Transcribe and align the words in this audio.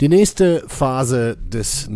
Die 0.00 0.08
nächste 0.10 0.62
Phase 0.68 1.38
des 1.38 1.88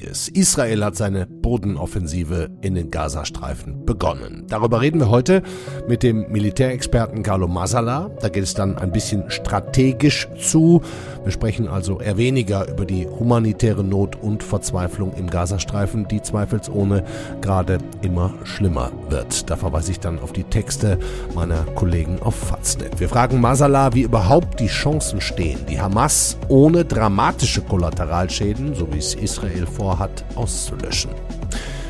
Nahostkrieges. 0.00 0.28
Israel 0.28 0.84
hat 0.84 0.96
seine 0.96 1.26
Bodenoffensive 1.26 2.50
in 2.60 2.74
den 2.74 2.90
Gazastreifen 2.90 3.84
begonnen. 3.84 4.46
Darüber 4.48 4.80
reden 4.80 5.00
wir 5.00 5.10
heute 5.10 5.42
mit 5.88 6.02
dem 6.02 6.30
Militärexperten 6.30 7.22
Carlo 7.22 7.48
Masala. 7.48 8.10
Da 8.20 8.28
geht 8.28 8.44
es 8.44 8.54
dann 8.54 8.76
ein 8.78 8.92
bisschen 8.92 9.30
strategisch 9.30 10.28
zu. 10.38 10.82
Wir 11.24 11.32
sprechen 11.32 11.68
also 11.68 12.00
eher 12.00 12.16
weniger 12.16 12.68
über 12.68 12.84
die 12.84 13.06
humanitäre 13.06 13.84
Not 13.84 14.16
und 14.16 14.42
Verzweiflung 14.42 15.12
im 15.14 15.28
Gazastreifen, 15.28 16.08
die 16.08 16.22
zweifelsohne 16.22 17.04
gerade 17.40 17.78
immer 18.02 18.32
schlimmer 18.44 18.90
wird. 19.08 19.50
Da 19.50 19.56
verweise 19.56 19.92
ich 19.92 20.00
dann 20.00 20.18
auf 20.18 20.32
die 20.32 20.44
Texte 20.44 20.98
meiner 21.34 21.64
Kollegen 21.74 22.20
auf 22.20 22.34
Faznet. 22.34 23.00
Wir 23.00 23.08
fragen 23.08 23.40
Masala, 23.40 23.94
wie 23.94 24.02
überhaupt 24.02 24.60
die 24.60 24.66
Chancen 24.66 25.20
stehen, 25.20 25.58
die 25.68 25.80
Hamas 25.80 26.38
ohne 26.48 26.84
dramatische 26.84 27.60
Kollateralschäden, 27.60 28.74
so 28.74 28.92
wie 28.92 28.98
es 28.98 29.14
Israel 29.14 29.66
vorhat, 29.90 30.24
auszulöschen. 30.36 31.10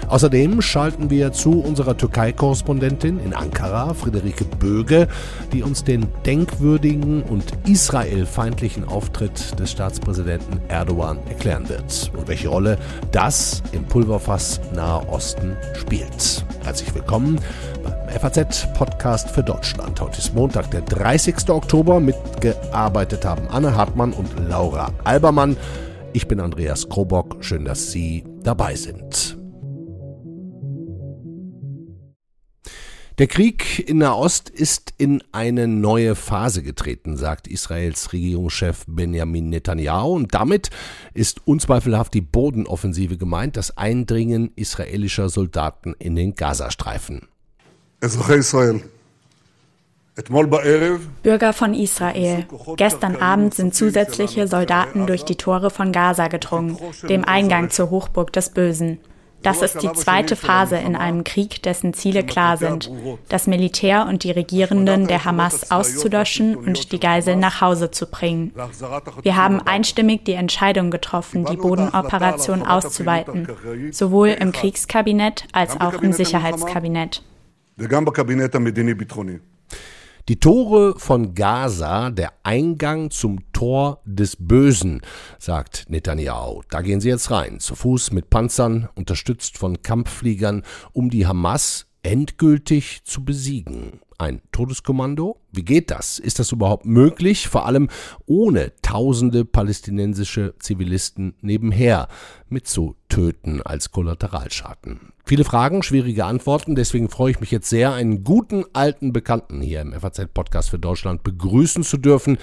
Außerdem 0.08 0.60
schalten 0.62 1.10
wir 1.10 1.32
zu 1.32 1.60
unserer 1.60 1.96
Türkei-Korrespondentin 1.96 3.20
in 3.20 3.32
Ankara, 3.34 3.94
Friederike 3.94 4.44
Böge, 4.44 5.06
die 5.52 5.62
uns 5.62 5.84
den 5.84 6.06
denkwürdigen 6.26 7.22
und 7.22 7.44
israelfeindlichen 7.68 8.88
Auftritt 8.88 9.60
des 9.60 9.70
Staatspräsidenten 9.70 10.60
Erdogan 10.68 11.18
erklären 11.28 11.68
wird 11.68 12.10
und 12.16 12.26
welche 12.26 12.48
Rolle 12.48 12.78
das 13.12 13.62
im 13.70 13.84
Pulverfass 13.84 14.60
Nahe 14.74 15.06
Osten 15.10 15.56
spielt. 15.74 16.44
Herzlich 16.64 16.92
willkommen 16.94 17.38
beim 17.84 18.18
FAZ-Podcast 18.18 19.30
für 19.30 19.44
Deutschland. 19.44 20.00
Heute 20.00 20.18
ist 20.18 20.34
Montag, 20.34 20.70
der 20.72 20.80
30. 20.80 21.50
Oktober. 21.50 22.00
Mitgearbeitet 22.00 23.24
haben 23.24 23.46
Anne 23.48 23.76
Hartmann 23.76 24.12
und 24.12 24.48
Laura 24.48 24.90
Albermann. 25.04 25.56
Ich 26.12 26.26
bin 26.26 26.40
Andreas 26.40 26.88
Krobock. 26.88 27.36
Schön, 27.44 27.64
dass 27.64 27.92
Sie 27.92 28.24
dabei 28.42 28.74
sind. 28.74 29.38
Der 33.18 33.26
Krieg 33.28 33.88
in 33.88 33.98
Nahost 33.98 34.48
ist 34.48 34.94
in 34.96 35.22
eine 35.30 35.68
neue 35.68 36.16
Phase 36.16 36.62
getreten, 36.62 37.16
sagt 37.16 37.46
Israels 37.46 38.12
Regierungschef 38.12 38.84
Benjamin 38.88 39.50
Netanyahu. 39.50 40.14
Und 40.14 40.34
damit 40.34 40.70
ist 41.14 41.46
unzweifelhaft 41.46 42.12
die 42.14 42.22
Bodenoffensive 42.22 43.16
gemeint, 43.16 43.56
das 43.56 43.76
Eindringen 43.76 44.52
israelischer 44.56 45.28
Soldaten 45.28 45.94
in 45.98 46.16
den 46.16 46.34
Gazastreifen. 46.34 47.28
Bürger 51.22 51.52
von 51.52 51.74
Israel. 51.74 52.46
Gestern 52.76 53.16
Abend 53.16 53.54
sind 53.54 53.74
zusätzliche 53.74 54.48
Soldaten 54.48 55.06
durch 55.06 55.24
die 55.24 55.36
Tore 55.36 55.70
von 55.70 55.92
Gaza 55.92 56.28
gedrungen, 56.28 56.76
dem 57.08 57.24
Eingang 57.24 57.70
zur 57.70 57.90
Hochburg 57.90 58.32
des 58.32 58.50
Bösen. 58.50 58.98
Das 59.42 59.62
ist 59.62 59.82
die 59.82 59.92
zweite 59.92 60.36
Phase 60.36 60.76
in 60.76 60.96
einem 60.96 61.24
Krieg, 61.24 61.62
dessen 61.62 61.94
Ziele 61.94 62.24
klar 62.24 62.56
sind, 62.56 62.90
das 63.28 63.46
Militär 63.46 64.06
und 64.06 64.24
die 64.24 64.30
Regierenden 64.30 65.06
der 65.06 65.24
Hamas 65.24 65.70
auszulöschen 65.70 66.56
und 66.56 66.92
die 66.92 67.00
Geiseln 67.00 67.40
nach 67.40 67.60
Hause 67.60 67.90
zu 67.90 68.06
bringen. 68.06 68.52
Wir 69.22 69.36
haben 69.36 69.60
einstimmig 69.62 70.24
die 70.24 70.34
Entscheidung 70.34 70.90
getroffen, 70.90 71.46
die 71.46 71.56
Bodenoperation 71.56 72.62
auszuweiten, 72.62 73.48
sowohl 73.92 74.28
im 74.28 74.52
Kriegskabinett 74.52 75.44
als 75.52 75.80
auch 75.80 76.02
im 76.02 76.12
Sicherheitskabinett. 76.12 77.22
Die 80.28 80.38
Tore 80.38 80.98
von 80.98 81.34
Gaza, 81.34 82.10
der 82.10 82.32
Eingang 82.42 83.10
zum 83.10 83.52
Tor 83.52 84.00
des 84.04 84.36
Bösen, 84.36 85.00
sagt 85.38 85.86
Netanyahu. 85.88 86.62
Da 86.70 86.82
gehen 86.82 87.00
sie 87.00 87.08
jetzt 87.08 87.30
rein, 87.30 87.58
zu 87.58 87.74
Fuß 87.74 88.12
mit 88.12 88.30
Panzern, 88.30 88.88
unterstützt 88.94 89.58
von 89.58 89.82
Kampffliegern, 89.82 90.62
um 90.92 91.10
die 91.10 91.26
Hamas 91.26 91.86
endgültig 92.02 93.04
zu 93.04 93.24
besiegen. 93.24 94.00
Ein 94.18 94.42
Todeskommando? 94.52 95.40
Wie 95.50 95.64
geht 95.64 95.90
das? 95.90 96.18
Ist 96.18 96.38
das 96.38 96.52
überhaupt 96.52 96.84
möglich? 96.84 97.48
Vor 97.48 97.64
allem 97.64 97.88
ohne 98.26 98.72
tausende 98.82 99.46
palästinensische 99.46 100.54
Zivilisten 100.58 101.34
nebenher 101.40 102.08
mitzutöten 102.48 103.62
als 103.62 103.90
Kollateralschaden. 103.90 105.12
Viele 105.24 105.44
Fragen, 105.44 105.82
schwierige 105.82 106.26
Antworten. 106.26 106.74
Deswegen 106.74 107.08
freue 107.08 107.30
ich 107.30 107.40
mich 107.40 107.50
jetzt 107.50 107.70
sehr, 107.70 107.94
einen 107.94 108.22
guten 108.24 108.64
alten 108.74 109.12
Bekannten 109.12 109.62
hier 109.62 109.80
im 109.80 109.92
FAZ-Podcast 109.92 110.70
für 110.70 110.78
Deutschland 110.78 111.22
begrüßen 111.22 111.82
zu 111.82 111.96
dürfen 111.96 112.38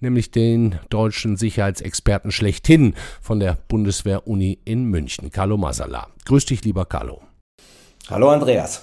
nämlich 0.00 0.30
den 0.30 0.78
deutschen 0.90 1.36
Sicherheitsexperten 1.36 2.30
schlechthin 2.30 2.94
von 3.20 3.40
der 3.40 3.56
Bundeswehr-Uni 3.68 4.58
in 4.64 4.84
München, 4.84 5.30
Carlo 5.30 5.56
Masala. 5.56 6.08
Grüß 6.26 6.44
dich, 6.46 6.64
lieber 6.64 6.84
Carlo. 6.84 7.22
Hallo, 8.08 8.30
Andreas. 8.30 8.82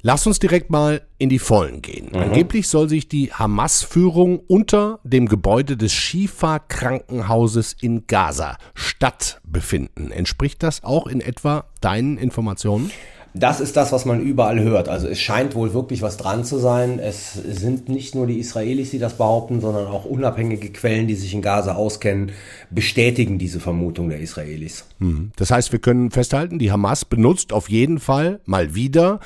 Lass 0.00 0.28
uns 0.28 0.38
direkt 0.38 0.70
mal 0.70 1.02
in 1.18 1.28
die 1.28 1.40
Vollen 1.40 1.82
gehen. 1.82 2.10
Mhm. 2.12 2.18
Angeblich 2.18 2.68
soll 2.68 2.88
sich 2.88 3.08
die 3.08 3.32
Hamas-Führung 3.32 4.38
unter 4.46 5.00
dem 5.02 5.26
Gebäude 5.26 5.76
des 5.76 5.92
Shifa-Krankenhauses 5.92 7.74
in 7.80 8.06
Gaza 8.06 8.58
Stadt 8.74 9.40
befinden. 9.42 10.12
Entspricht 10.12 10.62
das 10.62 10.84
auch 10.84 11.08
in 11.08 11.20
etwa 11.20 11.64
deinen 11.80 12.16
Informationen? 12.16 12.92
Das 13.34 13.60
ist 13.60 13.76
das, 13.76 13.90
was 13.92 14.04
man 14.04 14.20
überall 14.20 14.60
hört. 14.60 14.88
Also 14.88 15.08
es 15.08 15.20
scheint 15.20 15.54
wohl 15.54 15.74
wirklich 15.74 16.00
was 16.00 16.16
dran 16.16 16.44
zu 16.44 16.58
sein. 16.58 17.00
Es 17.00 17.34
sind 17.34 17.88
nicht 17.88 18.14
nur 18.14 18.26
die 18.26 18.38
Israelis, 18.38 18.90
die 18.90 18.98
das 18.98 19.14
behaupten, 19.14 19.60
sondern 19.60 19.88
auch 19.88 20.04
unabhängige 20.04 20.70
Quellen, 20.70 21.08
die 21.08 21.14
sich 21.14 21.34
in 21.34 21.42
Gaza 21.42 21.74
auskennen, 21.74 22.32
bestätigen 22.70 23.38
diese 23.38 23.58
Vermutung 23.60 24.08
der 24.08 24.20
Israelis. 24.20 24.86
Mhm. 25.00 25.32
Das 25.36 25.50
heißt, 25.50 25.72
wir 25.72 25.80
können 25.80 26.10
festhalten, 26.12 26.58
die 26.58 26.70
Hamas 26.70 27.04
benutzt 27.04 27.52
auf 27.52 27.68
jeden 27.68 27.98
Fall 27.98 28.40
mal 28.44 28.74
wieder 28.76 29.20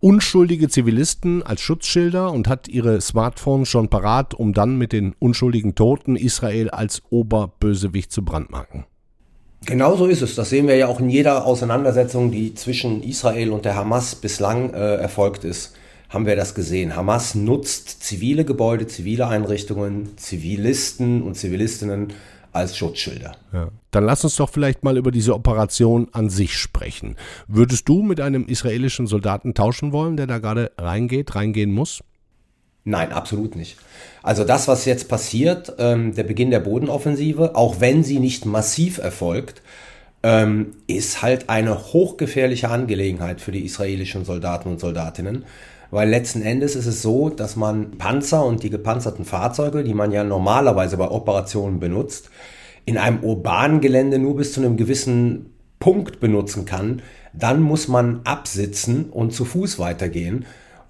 unschuldige 0.00 0.68
Zivilisten 0.68 1.42
als 1.42 1.60
Schutzschilder 1.60 2.32
und 2.32 2.48
hat 2.48 2.68
ihre 2.68 3.00
Smartphones 3.00 3.68
schon 3.68 3.88
parat, 3.88 4.34
um 4.34 4.52
dann 4.52 4.76
mit 4.76 4.92
den 4.92 5.14
unschuldigen 5.18 5.74
Toten 5.74 6.16
Israel 6.16 6.70
als 6.70 7.02
Oberbösewicht 7.10 8.10
zu 8.10 8.24
brandmarken. 8.24 8.86
Genau 9.66 9.94
so 9.96 10.06
ist 10.06 10.22
es. 10.22 10.34
Das 10.34 10.48
sehen 10.48 10.66
wir 10.68 10.76
ja 10.76 10.86
auch 10.86 11.00
in 11.00 11.10
jeder 11.10 11.44
Auseinandersetzung, 11.44 12.30
die 12.30 12.54
zwischen 12.54 13.02
Israel 13.02 13.50
und 13.50 13.66
der 13.66 13.76
Hamas 13.76 14.14
bislang 14.14 14.72
äh, 14.72 14.96
erfolgt 14.96 15.44
ist, 15.44 15.74
haben 16.08 16.26
wir 16.26 16.34
das 16.34 16.54
gesehen. 16.54 16.96
Hamas 16.96 17.34
nutzt 17.34 18.02
zivile 18.02 18.46
Gebäude, 18.46 18.86
zivile 18.86 19.28
Einrichtungen, 19.28 20.16
Zivilisten 20.16 21.22
und 21.22 21.36
Zivilistinnen 21.36 22.08
als 22.52 22.76
Schutzschilder. 22.76 23.36
Ja. 23.52 23.68
Dann 23.90 24.04
lass 24.04 24.24
uns 24.24 24.36
doch 24.36 24.50
vielleicht 24.50 24.84
mal 24.84 24.96
über 24.96 25.10
diese 25.10 25.34
Operation 25.34 26.08
an 26.12 26.30
sich 26.30 26.56
sprechen. 26.56 27.16
Würdest 27.46 27.88
du 27.88 28.02
mit 28.02 28.20
einem 28.20 28.46
israelischen 28.46 29.06
Soldaten 29.06 29.54
tauschen 29.54 29.92
wollen, 29.92 30.16
der 30.16 30.26
da 30.26 30.38
gerade 30.38 30.72
reingeht, 30.78 31.34
reingehen 31.34 31.72
muss? 31.72 32.02
Nein, 32.84 33.12
absolut 33.12 33.56
nicht. 33.56 33.76
Also 34.22 34.44
das, 34.44 34.66
was 34.66 34.84
jetzt 34.84 35.08
passiert, 35.08 35.74
ähm, 35.78 36.14
der 36.14 36.24
Beginn 36.24 36.50
der 36.50 36.60
Bodenoffensive, 36.60 37.54
auch 37.54 37.80
wenn 37.80 38.02
sie 38.02 38.18
nicht 38.18 38.46
massiv 38.46 38.98
erfolgt, 38.98 39.62
ähm, 40.22 40.72
ist 40.86 41.22
halt 41.22 41.48
eine 41.48 41.92
hochgefährliche 41.92 42.68
Angelegenheit 42.68 43.40
für 43.40 43.52
die 43.52 43.64
israelischen 43.64 44.24
Soldaten 44.24 44.68
und 44.68 44.80
Soldatinnen. 44.80 45.44
Weil 45.90 46.08
letzten 46.08 46.42
Endes 46.42 46.76
ist 46.76 46.86
es 46.86 47.02
so, 47.02 47.30
dass 47.30 47.56
man 47.56 47.92
Panzer 47.92 48.44
und 48.44 48.62
die 48.62 48.70
gepanzerten 48.70 49.24
Fahrzeuge, 49.24 49.82
die 49.82 49.94
man 49.94 50.12
ja 50.12 50.22
normalerweise 50.22 50.96
bei 50.96 51.10
Operationen 51.10 51.80
benutzt, 51.80 52.30
in 52.84 52.96
einem 52.96 53.20
urbanen 53.24 53.80
Gelände 53.80 54.18
nur 54.18 54.36
bis 54.36 54.52
zu 54.52 54.60
einem 54.60 54.76
gewissen 54.76 55.52
Punkt 55.80 56.20
benutzen 56.20 56.64
kann. 56.64 57.02
Dann 57.32 57.60
muss 57.60 57.88
man 57.88 58.20
absitzen 58.24 59.06
und 59.10 59.32
zu 59.32 59.44
Fuß 59.44 59.78
weitergehen. 59.78 60.44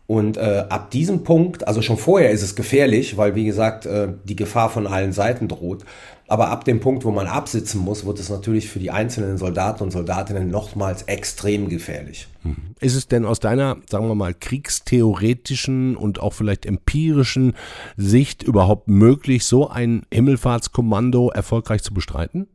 Und 0.06 0.36
äh, 0.36 0.64
ab 0.68 0.90
diesem 0.90 1.22
Punkt, 1.22 1.68
also 1.68 1.82
schon 1.82 1.96
vorher 1.96 2.32
ist 2.32 2.42
es 2.42 2.56
gefährlich, 2.56 3.16
weil 3.16 3.36
wie 3.36 3.44
gesagt 3.44 3.86
äh, 3.86 4.08
die 4.24 4.34
Gefahr 4.34 4.68
von 4.68 4.86
allen 4.88 5.12
Seiten 5.12 5.46
droht. 5.46 5.84
Aber 6.30 6.50
ab 6.50 6.64
dem 6.64 6.78
Punkt, 6.78 7.04
wo 7.04 7.10
man 7.10 7.26
absitzen 7.26 7.80
muss, 7.80 8.06
wird 8.06 8.20
es 8.20 8.28
natürlich 8.28 8.68
für 8.68 8.78
die 8.78 8.92
einzelnen 8.92 9.36
Soldaten 9.36 9.82
und 9.82 9.90
Soldatinnen 9.90 10.48
nochmals 10.48 11.02
extrem 11.02 11.68
gefährlich. 11.68 12.28
Mhm. 12.44 12.56
Ist 12.78 12.94
es 12.94 13.08
denn 13.08 13.26
aus 13.26 13.40
deiner, 13.40 13.78
sagen 13.90 14.06
wir 14.06 14.14
mal, 14.14 14.32
kriegstheoretischen 14.32 15.96
und 15.96 16.20
auch 16.20 16.32
vielleicht 16.32 16.66
empirischen 16.66 17.54
Sicht 17.96 18.44
überhaupt 18.44 18.86
möglich, 18.86 19.44
so 19.44 19.70
ein 19.70 20.02
Himmelfahrtskommando 20.14 21.30
erfolgreich 21.30 21.82
zu 21.82 21.92
bestreiten? 21.92 22.46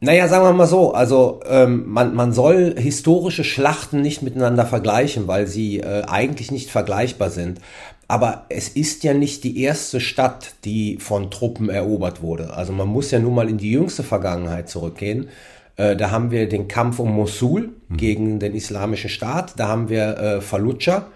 Naja, 0.00 0.26
sagen 0.26 0.44
wir 0.44 0.52
mal 0.52 0.66
so, 0.66 0.94
also 0.94 1.40
ähm, 1.46 1.84
man, 1.86 2.16
man 2.16 2.32
soll 2.32 2.74
historische 2.76 3.44
Schlachten 3.44 4.00
nicht 4.00 4.22
miteinander 4.22 4.66
vergleichen, 4.66 5.28
weil 5.28 5.46
sie 5.46 5.78
äh, 5.78 6.02
eigentlich 6.08 6.50
nicht 6.50 6.70
vergleichbar 6.70 7.30
sind. 7.30 7.60
Aber 8.10 8.46
es 8.48 8.70
ist 8.70 9.04
ja 9.04 9.12
nicht 9.12 9.44
die 9.44 9.62
erste 9.62 10.00
Stadt, 10.00 10.54
die 10.64 10.96
von 10.96 11.30
Truppen 11.30 11.68
erobert 11.68 12.22
wurde. 12.22 12.54
Also 12.54 12.72
man 12.72 12.88
muss 12.88 13.10
ja 13.10 13.18
nun 13.18 13.34
mal 13.34 13.50
in 13.50 13.58
die 13.58 13.70
jüngste 13.70 14.02
Vergangenheit 14.02 14.70
zurückgehen. 14.70 15.28
Äh, 15.76 15.94
da 15.94 16.10
haben 16.10 16.30
wir 16.30 16.48
den 16.48 16.68
Kampf 16.68 16.98
um 16.98 17.12
Mosul 17.12 17.74
mhm. 17.88 17.96
gegen 17.98 18.40
den 18.40 18.54
Islamischen 18.54 19.10
Staat. 19.10 19.60
Da 19.60 19.68
haben 19.68 19.90
wir 19.90 20.16
äh, 20.18 20.40
Fallujah 20.40 21.06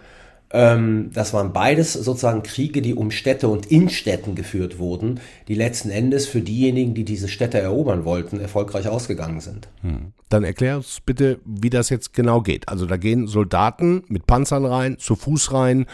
Ähm, 0.54 1.10
das 1.14 1.32
waren 1.32 1.54
beides 1.54 1.94
sozusagen 1.94 2.42
Kriege, 2.42 2.82
die 2.82 2.94
um 2.94 3.10
Städte 3.10 3.48
und 3.48 3.64
in 3.72 3.88
Städten 3.88 4.34
geführt 4.34 4.78
wurden, 4.78 5.18
die 5.48 5.54
letzten 5.54 5.88
Endes 5.88 6.26
für 6.26 6.42
diejenigen, 6.42 6.92
die 6.92 7.04
diese 7.06 7.28
Städte 7.28 7.58
erobern 7.58 8.04
wollten, 8.04 8.38
erfolgreich 8.38 8.86
ausgegangen 8.86 9.40
sind. 9.40 9.68
Hm. 9.80 10.12
Dann 10.28 10.44
erklär 10.44 10.76
uns 10.76 11.00
bitte, 11.00 11.40
wie 11.46 11.70
das 11.70 11.88
jetzt 11.88 12.12
genau 12.12 12.42
geht. 12.42 12.68
Also 12.68 12.84
da 12.84 12.98
gehen 12.98 13.28
Soldaten 13.28 14.02
mit 14.08 14.26
Panzern 14.26 14.66
rein, 14.66 14.98
zu 14.98 15.16
Fuß 15.16 15.54
rein, 15.54 15.86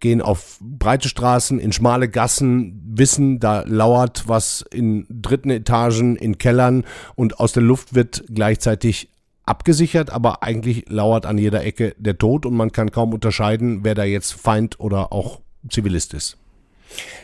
gehen 0.00 0.20
auf 0.20 0.58
breite 0.60 1.08
Straßen, 1.08 1.58
in 1.58 1.72
schmale 1.72 2.08
Gassen, 2.08 2.82
wissen, 2.86 3.40
da 3.40 3.62
lauert 3.66 4.28
was 4.28 4.64
in 4.72 5.06
dritten 5.08 5.50
Etagen, 5.50 6.16
in 6.16 6.38
Kellern 6.38 6.84
und 7.14 7.40
aus 7.40 7.52
der 7.52 7.62
Luft 7.62 7.94
wird 7.94 8.24
gleichzeitig 8.28 9.10
abgesichert, 9.44 10.10
aber 10.10 10.42
eigentlich 10.42 10.88
lauert 10.88 11.24
an 11.24 11.38
jeder 11.38 11.64
Ecke 11.64 11.94
der 11.98 12.18
Tod 12.18 12.46
und 12.46 12.54
man 12.54 12.72
kann 12.72 12.90
kaum 12.90 13.14
unterscheiden, 13.14 13.80
wer 13.84 13.94
da 13.94 14.04
jetzt 14.04 14.32
Feind 14.32 14.80
oder 14.80 15.12
auch 15.12 15.40
Zivilist 15.70 16.14
ist. 16.14 16.36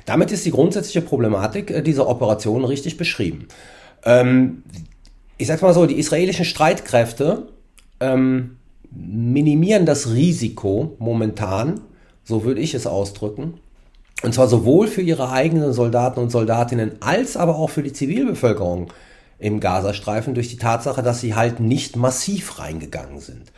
Damit 0.07 0.33
ist 0.33 0.45
die 0.45 0.51
grundsätzliche 0.51 1.03
Problematik 1.03 1.71
äh, 1.71 1.83
dieser 1.83 2.09
Operation 2.09 2.65
richtig 2.65 2.97
beschrieben. 2.97 3.49
Ähm, 4.05 4.63
ich 5.39 5.47
sag 5.47 5.63
mal 5.63 5.75
so, 5.75 5.87
die 5.87 5.99
israelischen 5.99 6.45
Streitkräfte 6.45 7.49
ähm, 8.01 8.57
minimieren 8.91 9.87
das 9.87 10.13
Risiko 10.13 10.97
momentan, 10.99 11.81
so 12.25 12.45
würde 12.45 12.61
ich 12.61 12.75
es 12.75 12.87
ausdrücken, 12.87 13.55
und 14.23 14.35
zwar 14.35 14.49
sowohl 14.49 14.87
für 14.87 15.03
ihre 15.03 15.31
eigenen 15.31 15.73
Soldaten 15.73 16.21
und 16.21 16.31
Soldatinnen 16.31 16.93
als 17.01 17.37
aber 17.37 17.57
auch 17.57 17.71
für 17.71 17.83
die 17.83 17.93
Zivilbevölkerung 17.93 18.93
im 19.39 19.59
Gazastreifen 19.59 20.35
durch 20.35 20.49
die 20.49 20.57
Tatsache, 20.57 21.03
dass 21.03 21.21
sie 21.21 21.35
halt 21.35 21.59
nicht 21.59 21.97
massiv 21.97 22.61
reingegangen 22.61 23.19
sind. 23.19 23.51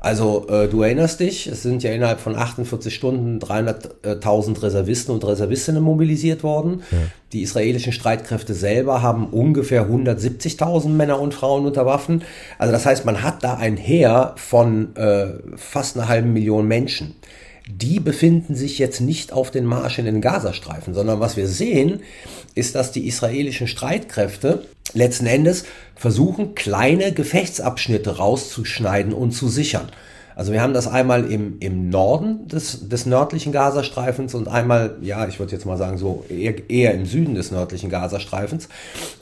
Also 0.00 0.46
äh, 0.48 0.68
du 0.68 0.82
erinnerst 0.82 1.20
dich, 1.20 1.46
es 1.46 1.62
sind 1.62 1.82
ja 1.82 1.90
innerhalb 1.90 2.20
von 2.20 2.36
48 2.36 2.94
Stunden 2.94 3.38
300.000 3.38 4.62
Reservisten 4.62 5.12
und 5.12 5.26
Reservistinnen 5.26 5.82
mobilisiert 5.82 6.42
worden. 6.42 6.82
Ja. 6.90 6.98
Die 7.32 7.42
israelischen 7.42 7.92
Streitkräfte 7.92 8.54
selber 8.54 9.02
haben 9.02 9.26
ungefähr 9.26 9.88
170.000 9.88 10.90
Männer 10.90 11.18
und 11.20 11.34
Frauen 11.34 11.66
unter 11.66 11.86
Waffen. 11.86 12.22
Also 12.58 12.72
das 12.72 12.86
heißt, 12.86 13.04
man 13.04 13.22
hat 13.22 13.42
da 13.42 13.56
ein 13.56 13.76
Heer 13.76 14.34
von 14.36 14.94
äh, 14.96 15.34
fast 15.56 15.96
einer 15.96 16.08
halben 16.08 16.32
Million 16.32 16.68
Menschen 16.68 17.16
die 17.68 17.98
befinden 17.98 18.54
sich 18.54 18.78
jetzt 18.78 19.00
nicht 19.00 19.32
auf 19.32 19.50
den 19.50 19.64
Marsch 19.64 19.98
in 19.98 20.04
den 20.04 20.20
Gazastreifen, 20.20 20.94
sondern 20.94 21.18
was 21.18 21.36
wir 21.36 21.48
sehen, 21.48 22.00
ist, 22.54 22.74
dass 22.74 22.92
die 22.92 23.06
israelischen 23.06 23.66
Streitkräfte 23.66 24.66
letzten 24.94 25.26
Endes 25.26 25.64
versuchen, 25.96 26.54
kleine 26.54 27.12
Gefechtsabschnitte 27.12 28.18
rauszuschneiden 28.18 29.12
und 29.12 29.32
zu 29.32 29.48
sichern. 29.48 29.90
Also 30.36 30.52
wir 30.52 30.60
haben 30.60 30.74
das 30.74 30.86
einmal 30.86 31.32
im, 31.32 31.56
im 31.60 31.88
Norden 31.88 32.46
des, 32.46 32.90
des 32.90 33.06
nördlichen 33.06 33.52
Gazastreifens 33.52 34.34
und 34.34 34.48
einmal, 34.48 34.96
ja, 35.00 35.26
ich 35.26 35.38
würde 35.38 35.52
jetzt 35.52 35.64
mal 35.64 35.78
sagen, 35.78 35.96
so 35.96 36.26
eher, 36.28 36.68
eher 36.68 36.92
im 36.92 37.06
Süden 37.06 37.34
des 37.34 37.50
nördlichen 37.50 37.88
Gazastreifens. 37.88 38.68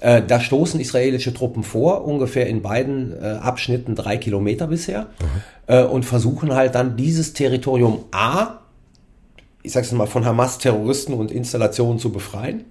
Äh, 0.01 0.23
da 0.27 0.41
stoßen 0.41 0.81
israelische 0.81 1.33
Truppen 1.33 1.63
vor, 1.63 2.05
ungefähr 2.05 2.49
in 2.49 2.63
beiden 2.63 3.13
äh, 3.13 3.27
Abschnitten 3.41 3.95
drei 3.95 4.17
Kilometer 4.17 4.67
bisher, 4.67 5.03
mhm. 5.03 5.69
äh, 5.69 5.85
und 5.85 6.05
versuchen 6.05 6.53
halt 6.53 6.75
dann 6.75 6.97
dieses 6.97 7.33
Territorium 7.33 8.07
A, 8.11 8.59
ich 9.63 9.71
sag's 9.71 9.93
mal, 9.93 10.09
von 10.09 10.25
Hamas-Terroristen 10.25 11.15
und 11.15 11.31
Installationen 11.31 12.01
zu 12.01 12.11
befreien 12.11 12.65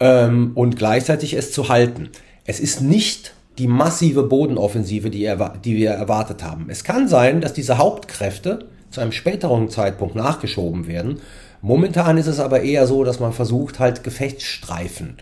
ähm, 0.00 0.50
und 0.56 0.76
gleichzeitig 0.76 1.34
es 1.34 1.52
zu 1.52 1.68
halten. 1.68 2.08
Es 2.46 2.58
ist 2.58 2.80
nicht 2.80 3.32
die 3.58 3.68
massive 3.68 4.24
Bodenoffensive, 4.24 5.10
die, 5.10 5.32
die 5.64 5.76
wir 5.76 5.90
erwartet 5.90 6.42
haben. 6.42 6.66
Es 6.68 6.84
kann 6.84 7.08
sein, 7.08 7.40
dass 7.40 7.52
diese 7.52 7.78
Hauptkräfte 7.78 8.66
zu 8.90 9.00
einem 9.00 9.12
späteren 9.12 9.68
Zeitpunkt 9.68 10.14
nachgeschoben 10.14 10.86
werden. 10.86 11.20
Momentan 11.62 12.18
ist 12.18 12.26
es 12.26 12.40
aber 12.40 12.62
eher 12.62 12.86
so, 12.86 13.04
dass 13.04 13.20
man 13.20 13.32
versucht, 13.32 13.78
halt 13.78 14.04
Gefechtsstreifen 14.04 15.16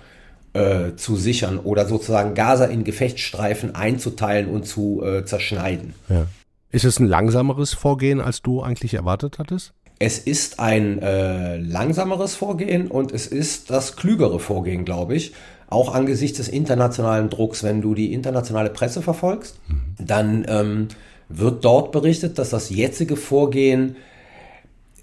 äh, 0.54 0.94
zu 0.96 1.16
sichern 1.16 1.58
oder 1.58 1.86
sozusagen 1.86 2.34
Gaza 2.34 2.64
in 2.64 2.84
Gefechtsstreifen 2.84 3.74
einzuteilen 3.74 4.48
und 4.48 4.66
zu 4.66 5.02
äh, 5.04 5.24
zerschneiden. 5.24 5.94
Ja. 6.08 6.26
Ist 6.70 6.84
es 6.84 6.98
ein 6.98 7.06
langsameres 7.06 7.74
Vorgehen, 7.74 8.20
als 8.20 8.42
du 8.42 8.62
eigentlich 8.62 8.94
erwartet 8.94 9.38
hattest? 9.38 9.72
Es 9.98 10.18
ist 10.18 10.58
ein 10.58 11.00
äh, 11.00 11.58
langsameres 11.58 12.34
Vorgehen 12.34 12.88
und 12.88 13.12
es 13.12 13.26
ist 13.26 13.70
das 13.70 13.94
klügere 13.94 14.40
Vorgehen, 14.40 14.84
glaube 14.84 15.14
ich 15.14 15.32
auch 15.72 15.94
angesichts 15.94 16.38
des 16.38 16.48
internationalen 16.48 17.30
Drucks, 17.30 17.62
wenn 17.62 17.80
du 17.80 17.94
die 17.94 18.12
internationale 18.12 18.70
Presse 18.70 19.02
verfolgst, 19.02 19.58
mhm. 19.68 20.06
dann 20.06 20.46
ähm, 20.48 20.88
wird 21.28 21.64
dort 21.64 21.92
berichtet, 21.92 22.38
dass 22.38 22.50
das 22.50 22.70
jetzige 22.70 23.16
Vorgehen, 23.16 23.96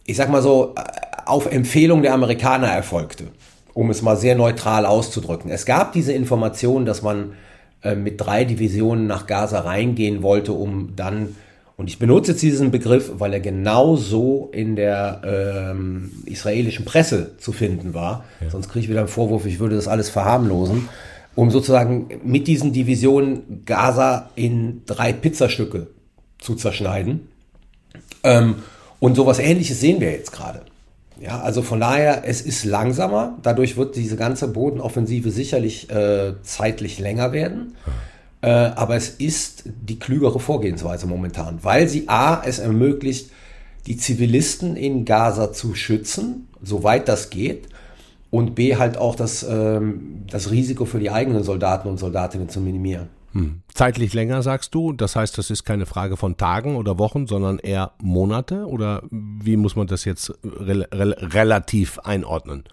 ich 0.06 0.16
sag 0.16 0.30
mal 0.30 0.42
so, 0.42 0.76
äh, 0.76 0.82
auf 1.26 1.52
Empfehlung 1.52 2.02
der 2.02 2.14
Amerikaner 2.14 2.68
erfolgte, 2.68 3.26
um 3.74 3.90
es 3.90 4.02
mal 4.02 4.18
sehr 4.18 4.36
neutral 4.36 4.86
auszudrücken. 4.86 5.52
Es 5.52 5.66
gab 5.66 5.94
diese 5.94 6.14
Information, 6.14 6.86
dass 6.86 7.02
man 7.02 7.34
äh, 7.84 7.96
mit 7.96 8.20
drei 8.20 8.46
Divisionen 8.46 9.08
nach 9.08 9.28
Gaza 9.28 9.60
reingehen 9.60 10.24
wollte, 10.24 10.54
um 10.54 10.96
dann 10.96 11.36
und 11.80 11.88
ich 11.88 11.98
benutze 11.98 12.32
jetzt 12.32 12.42
diesen 12.42 12.72
Begriff, 12.72 13.10
weil 13.20 13.32
er 13.32 13.40
genau 13.40 13.96
so 13.96 14.50
in 14.52 14.76
der 14.76 15.22
ähm, 15.24 16.12
israelischen 16.26 16.84
Presse 16.84 17.38
zu 17.38 17.54
finden 17.54 17.94
war. 17.94 18.26
Ja. 18.42 18.50
Sonst 18.50 18.68
kriege 18.68 18.84
ich 18.84 18.90
wieder 18.90 19.00
einen 19.00 19.08
Vorwurf, 19.08 19.46
ich 19.46 19.62
würde 19.62 19.78
das 19.78 19.88
alles 19.88 20.10
verharmlosen. 20.10 20.90
Um 21.36 21.52
sozusagen 21.52 22.10
mit 22.22 22.48
diesen 22.48 22.74
Divisionen 22.74 23.64
Gaza 23.66 24.30
in 24.36 24.82
drei 24.88 25.14
Pizzastücke 25.14 25.88
zu 26.38 26.56
zerschneiden. 26.56 27.30
Ähm, 28.26 28.56
und 29.00 29.16
sowas 29.16 29.40
ähnliches 29.40 29.80
sehen 29.80 30.02
wir 30.02 30.12
jetzt 30.12 30.34
gerade. 30.34 30.64
Ja, 31.18 31.40
also 31.40 31.62
von 31.62 31.80
daher, 31.80 32.24
es 32.26 32.42
ist 32.42 32.66
langsamer. 32.66 33.38
Dadurch 33.42 33.78
wird 33.78 33.96
diese 33.96 34.18
ganze 34.18 34.50
Bodenoffensive 34.50 35.32
sicherlich 35.32 35.90
äh, 35.90 36.34
zeitlich 36.44 37.00
länger 37.00 37.32
werden. 37.32 37.78
Ja. 37.88 37.94
Äh, 38.42 38.50
aber 38.50 38.96
es 38.96 39.10
ist 39.10 39.64
die 39.66 40.00
klügere 40.00 40.40
Vorgehensweise 40.40 41.08
momentan, 41.08 41.60
weil 41.62 41.90
sie 41.90 42.08
A, 42.08 42.42
es 42.44 42.60
ermöglicht, 42.60 43.32
die 43.86 43.98
Zivilisten 43.98 44.76
in 44.76 45.06
Gaza 45.06 45.52
zu 45.52 45.76
schützen, 45.76 46.48
soweit 46.62 47.08
das 47.08 47.30
geht, 47.30 47.68
und 48.32 48.54
B, 48.54 48.76
halt 48.76 48.98
auch 48.98 49.16
das, 49.16 49.44
ähm, 49.44 50.24
das 50.30 50.52
Risiko 50.52 50.86
für 50.86 51.00
die 51.00 51.10
eigenen 51.10 51.44
Soldaten 51.44 51.90
und 51.90 51.98
Soldatinnen 51.98 52.48
zu 52.48 52.62
minimieren. 52.62 53.10
Hm. 53.34 53.62
Zeitlich 53.74 54.14
länger 54.14 54.42
sagst 54.42 54.74
du, 54.74 54.94
das 54.94 55.16
heißt, 55.16 55.38
das 55.38 55.50
ist 55.50 55.64
keine 55.64 55.86
Frage 55.86 56.18
von 56.18 56.38
Tagen 56.38 56.76
oder 56.76 56.98
Wochen, 56.98 57.28
sondern 57.28 57.60
eher 57.60 57.92
Monate? 58.02 58.66
Oder 58.66 59.04
wie 59.12 59.58
muss 59.58 59.76
man 59.76 59.88
das 59.88 60.06
jetzt 60.06 60.34
re 60.44 60.88
re 60.92 61.16
relativ 61.34 62.00
einordnen? 62.00 62.64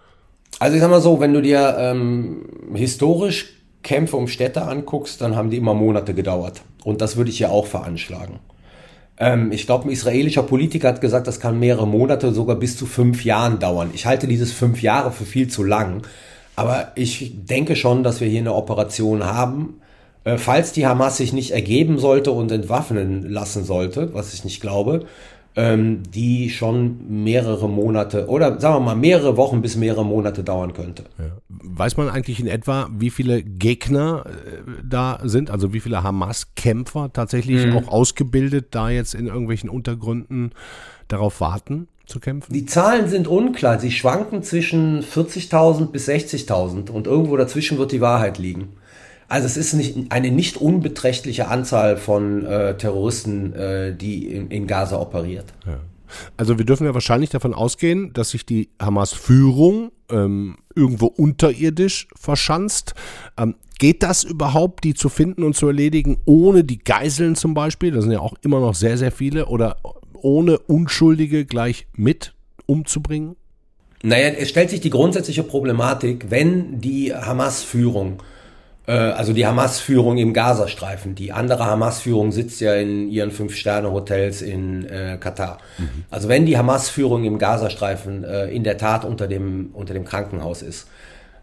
Also 0.59 0.77
ich 0.77 0.81
sag 0.81 0.91
mal 0.91 1.03
so, 1.03 1.21
wenn 1.21 1.35
du 1.35 1.43
dir 1.43 1.77
ähm, 1.79 2.47
historisch 2.75 3.47
Kämpfe 3.87 4.17
um 4.17 4.27
Städte 4.27 4.63
anguckst, 4.63 5.21
dann 5.21 5.37
haben 5.37 5.51
die 5.51 5.57
immer 5.57 5.73
Monate 5.73 6.13
gedauert. 6.13 6.63
Und 6.83 7.01
das 7.01 7.17
würde 7.17 7.31
ich 7.31 7.39
ja 7.39 7.51
auch 7.51 7.67
veranschlagen. 7.67 8.41
Ähm, 9.17 9.53
ich 9.53 9.65
glaube, 9.65 9.89
ein 9.89 9.93
israelischer 9.93 10.43
Politiker 10.43 10.89
hat 10.89 11.01
gesagt, 11.01 11.29
das 11.29 11.39
kann 11.39 11.61
mehrere 11.61 11.87
Monate, 11.87 12.33
sogar 12.33 12.57
bis 12.57 12.77
zu 12.77 12.85
fünf 12.85 13.25
Jahren 13.25 13.61
dauern. 13.61 13.91
Ich 13.95 14.05
halte 14.05 14.27
dieses 14.27 14.53
fünf 14.53 14.83
Jahre 14.83 15.13
für 15.13 15.25
viel 15.25 15.47
zu 15.47 15.63
lang. 15.63 16.03
Aber 16.57 16.93
ich 16.97 17.45
denke 17.45 17.77
schon, 17.77 18.03
dass 18.03 18.21
wir 18.21 18.27
hier 18.27 18.41
eine 18.41 18.55
Operation 18.55 19.25
haben. 19.25 19.81
Äh, 20.25 20.37
falls 20.37 20.73
die 20.73 20.87
Hamas 20.87 21.19
sich 21.19 21.33
nicht 21.33 21.53
ergeben 21.53 21.99
sollte 21.99 22.33
und 22.33 22.51
entwaffnen 22.51 23.31
lassen 23.31 23.65
sollte, 23.65 24.13
was 24.15 24.35
ich 24.35 24.45
nicht 24.45 24.61
glaube, 24.61 25.07
ähm, 25.57 26.03
die 26.11 26.51
schon 26.51 27.25
mehrere 27.25 27.69
Monate 27.69 28.29
oder 28.29 28.61
sagen 28.61 28.77
wir 28.77 28.81
mal 28.81 28.95
mehrere 28.95 29.39
Wochen 29.39 29.63
bis 29.63 29.77
mehrere 29.77 30.05
Monate 30.05 30.45
dauern 30.45 30.75
könnte. 30.75 31.05
Ja. 31.19 31.31
Weiß 31.49 31.97
man 31.97 32.11
eigentlich 32.11 32.39
in 32.41 32.47
etwa, 32.47 32.91
wie 32.97 33.11
viele 33.11 33.43
Gegner 33.43 34.25
äh, 34.27 34.71
da 34.85 35.19
sind, 35.25 35.51
also 35.51 35.73
wie 35.73 35.81
viele 35.81 36.03
Hamas-Kämpfer 36.03 37.11
tatsächlich 37.13 37.67
mhm. 37.67 37.79
auch 37.79 37.89
ausgebildet 37.89 38.69
da 38.73 38.91
jetzt 38.91 39.15
in 39.15 39.27
irgendwelchen 39.27 39.71
Untergründen 39.71 40.53
darauf 41.09 41.41
warten? 41.41 41.89
zu 42.07 42.21
kämpfen? 42.21 42.53
Die 42.53 42.67
Zahlen 42.67 43.09
sind 43.09 43.27
unklar. 43.27 43.81
Sie 43.81 43.91
schwanken 43.91 44.45
zwischen 44.45 45.03
40.000 45.03 45.87
bis 45.87 46.09
60.000 46.09 46.89
und 46.89 47.09
irgendwo 47.09 47.37
dazwischen 47.37 47.79
wird 47.79 47.91
die 47.91 48.01
Wahrheit 48.01 48.39
liegen. 48.39 48.77
Also 49.29 49.47
es 49.47 49.57
ist 49.57 49.73
nicht, 49.75 49.97
eine 50.11 50.31
nicht 50.31 50.57
unbeträchtliche 50.57 51.49
Anzahl 51.49 51.97
von 51.97 52.45
äh, 52.47 52.77
Terroristen, 52.77 53.53
äh, 53.55 53.95
die 53.95 54.29
in, 54.29 54.51
in, 54.51 54.67
Gaza 54.67 55.01
operiert. 55.01 55.47
Ja. 55.67 55.81
Also 56.37 56.59
wir 56.59 56.65
dürfen 56.65 56.87
ja 56.87 56.95
wahrscheinlich 56.95 57.31
davon 57.31 57.53
ausgehen, 57.53 58.13
dass 58.13 58.31
sich 58.31 58.47
die 58.47 58.69
Hamas-Führung 58.81 59.91
ähm, 60.11 60.57
irgendwo 60.77 61.07
unterirdisch 61.07 62.07
verschanzt. 62.15 62.95
Ähm, 63.37 63.57
geht 63.81 64.05
das 64.05 64.23
überhaupt, 64.23 64.85
die 64.85 64.95
zu 64.95 65.09
finden 65.09 65.43
und 65.43 65.57
zu 65.57 65.67
erledigen, 65.67 66.19
ohne 66.25 66.63
die 66.63 66.79
Geiseln 66.79 67.35
zum 67.35 67.55
Beispiel? 67.55 67.91
Das 67.91 68.05
sind 68.05 68.13
ja 68.13 68.21
auch 68.21 68.35
immer 68.43 68.61
noch 68.61 68.77
sehr, 68.77 68.97
sehr 68.97 69.11
viele. 69.11 69.47
Oder 69.47 69.79
ohne 70.15 70.59
Unschuldige 70.61 71.45
gleich 71.45 71.89
mit 71.95 72.35
umzubringen? 72.67 73.35
Naja, 74.05 74.29
es 74.29 74.51
stellt 74.51 74.71
sich 74.71 74.81
die 74.81 74.91
grundsätzliche 74.91 75.43
Problematik, 75.43 76.27
wenn 76.31 76.81
die 76.81 77.13
Hamas-Führung 77.13 78.19
Äh, 78.19 78.36
also 78.93 79.33
die 79.33 79.47
Hamas-Führung 79.47 80.17
im 80.17 80.33
Gazastreifen. 80.33 81.15
Die 81.15 81.33
andere 81.33 81.67
Hamas-Führung 81.67 82.33
sitzt 82.33 82.61
ja 82.61 82.75
in 82.75 83.09
ihren 83.09 83.31
Fünf-Sterne-Hotels 83.31 84.43
in 84.43 84.85
äh, 84.87 85.19
Katar. 85.19 85.59
Mhm. 85.79 86.05
Also 86.11 86.29
wenn 86.29 86.47
die 86.47 86.57
Hamas-Führung 86.57 87.25
im 87.25 87.39
Gazastreifen 87.39 88.25
äh, 88.25 88.47
in 88.47 88.65
der 88.65 88.79
Tat 88.79 89.05
unter 89.05 89.27
dem, 89.27 89.71
unter 89.73 89.93
dem 89.93 90.05
Krankenhaus 90.05 90.63
ist, 90.63 90.89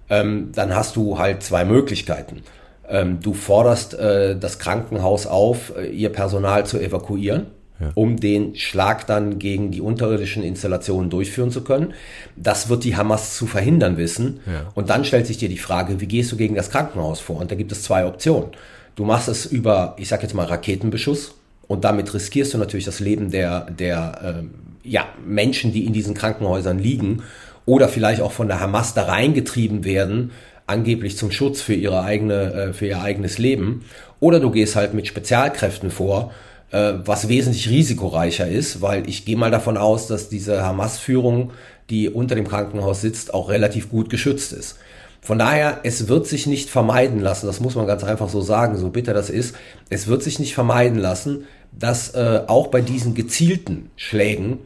ähm, 0.09 0.51
dann 0.53 0.75
hast 0.75 0.95
du 0.95 1.19
halt 1.19 1.43
zwei 1.43 1.65
Möglichkeiten. 1.65 2.43
Ähm, 2.88 3.19
du 3.21 3.33
forderst 3.33 3.93
äh, 3.93 4.38
das 4.38 4.59
Krankenhaus 4.59 5.27
auf, 5.27 5.73
äh, 5.77 5.88
ihr 5.88 6.09
Personal 6.09 6.65
zu 6.65 6.79
evakuieren 6.79 7.47
ja. 7.83 7.91
um 7.95 8.17
den 8.17 8.55
Schlag 8.55 9.07
dann 9.07 9.39
gegen 9.39 9.71
die 9.71 9.81
unterirdischen 9.81 10.43
Installationen 10.43 11.09
durchführen 11.09 11.51
zu 11.51 11.63
können. 11.63 11.93
Das 12.35 12.69
wird 12.69 12.83
die 12.83 12.95
Hamas 12.95 13.37
zu 13.37 13.47
verhindern 13.47 13.97
wissen. 13.97 14.39
Ja. 14.45 14.71
Und 14.73 14.89
dann 14.89 15.05
stellt 15.05 15.27
sich 15.27 15.37
dir 15.37 15.49
die 15.49 15.57
Frage, 15.57 15.99
wie 15.99 16.07
gehst 16.07 16.31
du 16.31 16.37
gegen 16.37 16.55
das 16.55 16.69
Krankenhaus 16.69 17.19
vor? 17.19 17.37
Und 17.37 17.51
da 17.51 17.55
gibt 17.55 17.71
es 17.71 17.83
zwei 17.83 18.05
Optionen. 18.05 18.49
Du 18.95 19.05
machst 19.05 19.27
es 19.27 19.45
über, 19.45 19.95
ich 19.97 20.07
sag 20.07 20.21
jetzt 20.21 20.35
mal, 20.35 20.45
Raketenbeschuss 20.45 21.35
und 21.67 21.83
damit 21.83 22.13
riskierst 22.13 22.53
du 22.53 22.57
natürlich 22.57 22.85
das 22.85 22.99
Leben 22.99 23.31
der, 23.31 23.61
der 23.71 24.19
ähm, 24.23 24.51
ja, 24.83 25.05
Menschen, 25.25 25.71
die 25.71 25.85
in 25.85 25.93
diesen 25.93 26.13
Krankenhäusern 26.13 26.77
liegen 26.77 27.23
oder 27.65 27.87
vielleicht 27.87 28.21
auch 28.21 28.31
von 28.31 28.47
der 28.47 28.59
Hamas 28.59 28.93
da 28.93 29.03
reingetrieben 29.03 29.83
werden, 29.83 30.31
angeblich 30.67 31.17
zum 31.17 31.31
Schutz 31.31 31.61
für 31.61 31.73
ihre 31.73 32.03
eigene, 32.03 32.53
äh, 32.53 32.73
für 32.73 32.87
ihr 32.87 33.01
eigenes 33.01 33.37
Leben. 33.37 33.85
Oder 34.19 34.39
du 34.39 34.51
gehst 34.51 34.75
halt 34.75 34.93
mit 34.93 35.07
Spezialkräften 35.07 35.91
vor, 35.91 36.31
äh, 36.74 36.94
was 37.06 37.27
wesentlich 37.30 37.70
risikoreicher 37.70 38.48
ist, 38.48 38.82
weil 38.82 39.08
ich 39.08 39.25
gehe 39.25 39.38
mal 39.38 39.51
davon 39.51 39.77
aus, 39.77 40.08
dass 40.08 40.27
diese 40.27 40.63
Hamas-Führung, 40.63 41.51
die 41.89 42.10
unter 42.10 42.36
dem 42.36 42.48
Krankenhaus 42.48 43.01
sitzt, 43.01 43.34
auch 43.34 43.50
relativ 43.50 43.89
gut 43.89 44.10
geschützt 44.10 44.51
ist. 44.53 44.77
Von 45.22 45.39
daher, 45.39 45.80
es 45.84 46.08
wird 46.10 46.27
sich 46.27 46.48
nicht 46.48 46.70
vermeiden 46.70 47.20
lassen, 47.20 47.46
das 47.46 47.62
muss 47.62 47.75
man 47.75 47.88
ganz 47.88 48.03
einfach 48.03 48.27
so 48.27 48.42
sagen, 48.42 48.75
so 48.77 48.89
bitter 48.89 49.13
das 49.13 49.30
ist, 49.30 49.56
es 49.89 50.08
wird 50.08 50.24
sich 50.24 50.39
nicht 50.39 50.53
vermeiden 50.53 50.98
lassen, 50.98 51.46
dass 51.72 52.13
äh, 52.15 52.42
auch 52.48 52.68
bei 52.68 52.82
diesen 52.82 53.13
gezielten 53.13 53.89
Schlägen 53.96 54.60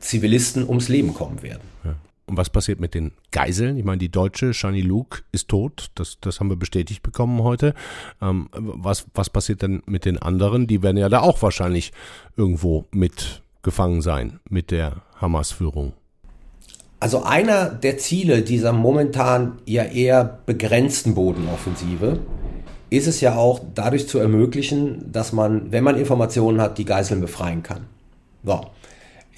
Zivilisten 0.00 0.68
ums 0.68 0.88
Leben 0.88 1.14
kommen 1.14 1.42
werden. 1.42 1.62
Und 2.26 2.36
was 2.36 2.50
passiert 2.50 2.80
mit 2.80 2.94
den 2.94 3.12
Geiseln? 3.30 3.76
Ich 3.76 3.84
meine, 3.84 3.98
die 3.98 4.10
deutsche 4.10 4.52
Shani 4.52 4.80
Luke 4.80 5.22
ist 5.30 5.48
tot. 5.48 5.90
Das, 5.94 6.18
das 6.20 6.40
haben 6.40 6.48
wir 6.48 6.56
bestätigt 6.56 7.02
bekommen 7.02 7.42
heute. 7.42 7.74
Ähm, 8.20 8.48
was, 8.52 9.06
was 9.14 9.30
passiert 9.30 9.62
denn 9.62 9.82
mit 9.86 10.04
den 10.04 10.18
anderen? 10.18 10.66
Die 10.66 10.82
werden 10.82 10.96
ja 10.96 11.08
da 11.08 11.20
auch 11.20 11.40
wahrscheinlich 11.42 11.92
irgendwo 12.36 12.86
mit 12.90 13.42
gefangen 13.62 14.02
sein 14.02 14.40
mit 14.48 14.70
der 14.70 15.02
Hamas-Führung. 15.20 15.92
Also 16.98 17.22
einer 17.22 17.66
der 17.68 17.98
Ziele 17.98 18.42
dieser 18.42 18.72
momentan 18.72 19.58
ja 19.66 19.84
eher 19.84 20.40
begrenzten 20.46 21.14
Bodenoffensive 21.14 22.20
ist 22.90 23.06
es 23.06 23.20
ja 23.20 23.36
auch 23.36 23.60
dadurch 23.74 24.08
zu 24.08 24.18
ermöglichen, 24.18 25.10
dass 25.12 25.32
man, 25.32 25.72
wenn 25.72 25.84
man 25.84 25.96
Informationen 25.96 26.60
hat, 26.60 26.78
die 26.78 26.84
Geiseln 26.84 27.20
befreien 27.20 27.62
kann. 27.62 27.86
So. 28.44 28.60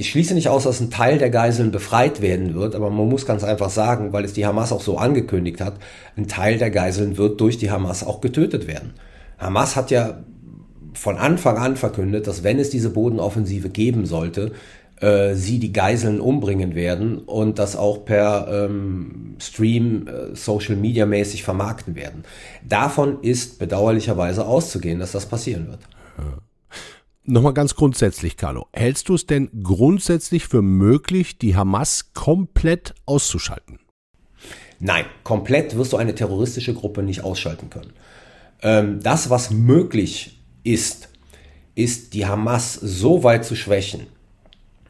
Ich 0.00 0.10
schließe 0.10 0.32
nicht 0.34 0.48
aus, 0.48 0.62
dass 0.62 0.78
ein 0.78 0.90
Teil 0.90 1.18
der 1.18 1.28
Geiseln 1.28 1.72
befreit 1.72 2.22
werden 2.22 2.54
wird, 2.54 2.76
aber 2.76 2.88
man 2.88 3.08
muss 3.08 3.26
ganz 3.26 3.42
einfach 3.42 3.68
sagen, 3.68 4.12
weil 4.12 4.24
es 4.24 4.32
die 4.32 4.46
Hamas 4.46 4.70
auch 4.70 4.80
so 4.80 4.96
angekündigt 4.96 5.60
hat, 5.60 5.74
ein 6.16 6.28
Teil 6.28 6.56
der 6.56 6.70
Geiseln 6.70 7.16
wird 7.16 7.40
durch 7.40 7.58
die 7.58 7.72
Hamas 7.72 8.06
auch 8.06 8.20
getötet 8.20 8.68
werden. 8.68 8.94
Hamas 9.38 9.74
hat 9.74 9.90
ja 9.90 10.20
von 10.94 11.18
Anfang 11.18 11.56
an 11.56 11.76
verkündet, 11.76 12.28
dass 12.28 12.44
wenn 12.44 12.60
es 12.60 12.70
diese 12.70 12.90
Bodenoffensive 12.90 13.70
geben 13.70 14.06
sollte, 14.06 14.52
äh, 15.00 15.34
sie 15.34 15.58
die 15.58 15.72
Geiseln 15.72 16.20
umbringen 16.20 16.76
werden 16.76 17.18
und 17.18 17.58
das 17.58 17.74
auch 17.74 18.04
per 18.04 18.46
ähm, 18.50 19.34
Stream 19.40 20.06
äh, 20.06 20.36
Social 20.36 20.76
Media 20.76 21.06
mäßig 21.06 21.42
vermarkten 21.42 21.96
werden. 21.96 22.22
Davon 22.64 23.20
ist 23.22 23.58
bedauerlicherweise 23.58 24.46
auszugehen, 24.46 25.00
dass 25.00 25.10
das 25.10 25.26
passieren 25.26 25.66
wird. 25.66 25.80
Ja. 26.18 26.47
Nochmal 27.30 27.52
ganz 27.52 27.74
grundsätzlich, 27.74 28.38
Carlo. 28.38 28.68
Hältst 28.72 29.10
du 29.10 29.14
es 29.14 29.26
denn 29.26 29.50
grundsätzlich 29.62 30.46
für 30.46 30.62
möglich, 30.62 31.36
die 31.36 31.56
Hamas 31.56 32.14
komplett 32.14 32.94
auszuschalten? 33.04 33.80
Nein, 34.80 35.04
komplett 35.24 35.76
wirst 35.76 35.92
du 35.92 35.98
eine 35.98 36.14
terroristische 36.14 36.72
Gruppe 36.72 37.02
nicht 37.02 37.24
ausschalten 37.24 37.68
können. 37.68 37.92
Ähm, 38.62 39.00
das, 39.02 39.28
was 39.28 39.50
möglich 39.50 40.38
ist, 40.64 41.10
ist 41.74 42.14
die 42.14 42.24
Hamas 42.24 42.72
so 42.72 43.24
weit 43.24 43.44
zu 43.44 43.56
schwächen. 43.56 44.06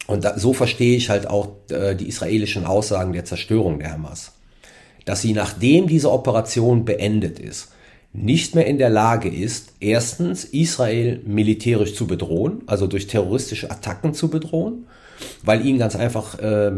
Und 0.07 0.25
so 0.37 0.53
verstehe 0.53 0.97
ich 0.97 1.11
halt 1.11 1.27
auch 1.27 1.49
äh, 1.71 1.97
die 1.97 2.07
israelischen 2.07 2.67
Aussagen 2.67 3.13
der 3.15 3.25
Zerstörung 3.25 3.81
der 3.81 3.91
Hamas. 3.91 4.31
Dass 5.07 5.23
sie, 5.23 5.33
nachdem 5.33 5.89
diese 5.89 6.13
Operation 6.13 6.85
beendet 6.85 7.41
ist, 7.41 7.73
nicht 8.13 8.55
mehr 8.55 8.67
in 8.67 8.79
der 8.79 8.91
Lage 8.91 9.29
ist, 9.29 9.75
erstens 9.81 10.45
Israel 10.45 11.21
militärisch 11.27 11.95
zu 11.95 12.07
bedrohen, 12.07 12.63
also 12.67 12.87
durch 12.87 13.07
terroristische 13.07 13.71
Attacken 13.71 14.15
zu 14.15 14.29
bedrohen, 14.29 14.87
weil 15.43 15.65
ihnen 15.65 15.79
ganz 15.79 15.95
einfach 15.95 16.39
äh, 16.39 16.73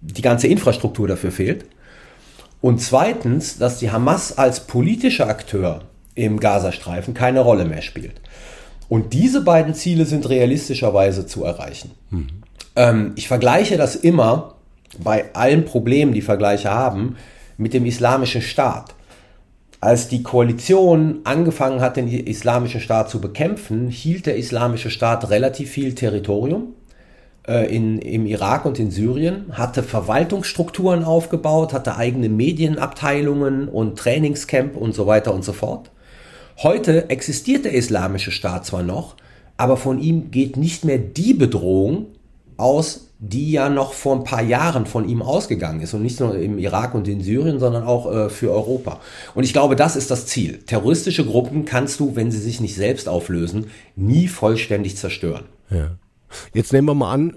die 0.00 0.22
ganze 0.22 0.46
Infrastruktur 0.46 1.08
dafür 1.08 1.32
fehlt. 1.32 1.64
Und 2.60 2.80
zweitens, 2.80 3.58
dass 3.58 3.78
die 3.78 3.90
Hamas 3.90 4.36
als 4.38 4.66
politischer 4.66 5.28
Akteur 5.28 5.82
im 6.14 6.38
Gazastreifen 6.38 7.14
keine 7.14 7.40
Rolle 7.40 7.64
mehr 7.64 7.82
spielt. 7.82 8.20
Und 8.88 9.12
diese 9.12 9.42
beiden 9.42 9.74
Ziele 9.74 10.04
sind 10.04 10.28
realistischerweise 10.28 11.26
zu 11.26 11.44
erreichen. 11.44 11.92
Mhm. 12.10 12.28
Ähm, 12.76 13.12
ich 13.16 13.28
vergleiche 13.28 13.76
das 13.76 13.96
immer 13.96 14.54
bei 14.98 15.34
allen 15.34 15.64
Problemen, 15.64 16.12
die 16.12 16.22
Vergleiche 16.22 16.70
haben, 16.70 17.16
mit 17.56 17.72
dem 17.72 17.86
islamischen 17.86 18.42
Staat. 18.42 18.94
Als 19.80 20.08
die 20.08 20.22
Koalition 20.22 21.20
angefangen 21.24 21.80
hat, 21.80 21.96
den 21.96 22.06
islamischen 22.06 22.82
Staat 22.82 23.08
zu 23.08 23.18
bekämpfen, 23.18 23.88
hielt 23.88 24.26
der 24.26 24.36
islamische 24.36 24.90
Staat 24.90 25.30
relativ 25.30 25.70
viel 25.70 25.94
Territorium 25.94 26.74
äh, 27.48 27.74
in, 27.74 27.98
im 27.98 28.26
Irak 28.26 28.66
und 28.66 28.78
in 28.78 28.90
Syrien, 28.90 29.56
hatte 29.56 29.82
Verwaltungsstrukturen 29.82 31.02
aufgebaut, 31.02 31.72
hatte 31.72 31.96
eigene 31.96 32.28
Medienabteilungen 32.28 33.68
und 33.68 33.98
Trainingscamp 33.98 34.76
und 34.76 34.94
so 34.94 35.06
weiter 35.06 35.32
und 35.32 35.44
so 35.44 35.54
fort. 35.54 35.90
Heute 36.58 37.08
existiert 37.08 37.64
der 37.64 37.72
islamische 37.72 38.32
Staat 38.32 38.66
zwar 38.66 38.82
noch, 38.82 39.16
aber 39.56 39.78
von 39.78 39.98
ihm 39.98 40.30
geht 40.30 40.58
nicht 40.58 40.84
mehr 40.84 40.98
die 40.98 41.32
Bedrohung 41.32 42.08
aus, 42.60 43.08
die 43.18 43.52
ja 43.52 43.68
noch 43.68 43.92
vor 43.92 44.16
ein 44.16 44.24
paar 44.24 44.42
Jahren 44.42 44.86
von 44.86 45.06
ihm 45.06 45.20
ausgegangen 45.20 45.80
ist 45.80 45.92
und 45.92 46.02
nicht 46.02 46.20
nur 46.20 46.36
im 46.38 46.58
Irak 46.58 46.94
und 46.94 47.06
in 47.06 47.20
Syrien, 47.20 47.58
sondern 47.58 47.84
auch 47.84 48.10
äh, 48.10 48.30
für 48.30 48.50
Europa. 48.50 49.00
Und 49.34 49.44
ich 49.44 49.52
glaube, 49.52 49.76
das 49.76 49.94
ist 49.94 50.10
das 50.10 50.26
Ziel. 50.26 50.62
Terroristische 50.64 51.26
Gruppen 51.26 51.66
kannst 51.66 52.00
du, 52.00 52.16
wenn 52.16 52.30
sie 52.30 52.38
sich 52.38 52.60
nicht 52.60 52.74
selbst 52.74 53.08
auflösen, 53.08 53.66
nie 53.94 54.26
vollständig 54.26 54.96
zerstören. 54.96 55.44
Ja. 55.70 55.98
Jetzt 56.54 56.72
nehmen 56.72 56.88
wir 56.88 56.94
mal 56.94 57.12
an, 57.12 57.34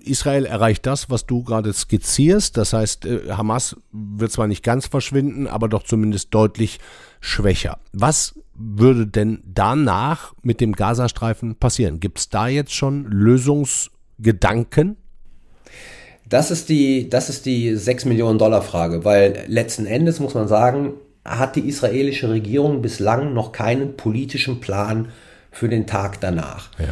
Israel 0.00 0.46
erreicht 0.46 0.84
das, 0.84 1.10
was 1.10 1.26
du 1.26 1.42
gerade 1.44 1.72
skizzierst. 1.72 2.56
Das 2.56 2.72
heißt, 2.72 3.06
äh, 3.06 3.30
Hamas 3.30 3.76
wird 3.92 4.32
zwar 4.32 4.46
nicht 4.48 4.62
ganz 4.62 4.86
verschwinden, 4.86 5.46
aber 5.46 5.68
doch 5.68 5.84
zumindest 5.84 6.34
deutlich 6.34 6.78
schwächer. 7.20 7.78
Was 7.92 8.34
würde 8.54 9.06
denn 9.06 9.42
danach 9.46 10.34
mit 10.42 10.60
dem 10.60 10.72
Gazastreifen 10.72 11.56
passieren? 11.56 12.00
Gibt 12.00 12.18
es 12.18 12.28
da 12.28 12.48
jetzt 12.48 12.74
schon 12.74 13.06
Lösungsgedanken? 14.18 14.96
Das 16.28 16.50
ist 16.50 16.68
die, 16.68 17.08
das 17.08 17.28
ist 17.28 17.46
die 17.46 17.76
6 17.76 18.04
Millionen 18.06 18.38
Dollar 18.38 18.62
Frage, 18.62 19.04
weil 19.04 19.44
letzten 19.46 19.86
Endes 19.86 20.18
muss 20.18 20.34
man 20.34 20.48
sagen, 20.48 20.94
hat 21.24 21.56
die 21.56 21.68
israelische 21.68 22.30
Regierung 22.30 22.82
bislang 22.82 23.32
noch 23.32 23.52
keinen 23.52 23.96
politischen 23.96 24.60
Plan 24.60 25.08
für 25.52 25.68
den 25.68 25.86
Tag 25.86 26.20
danach. 26.20 26.70
Ja. 26.78 26.88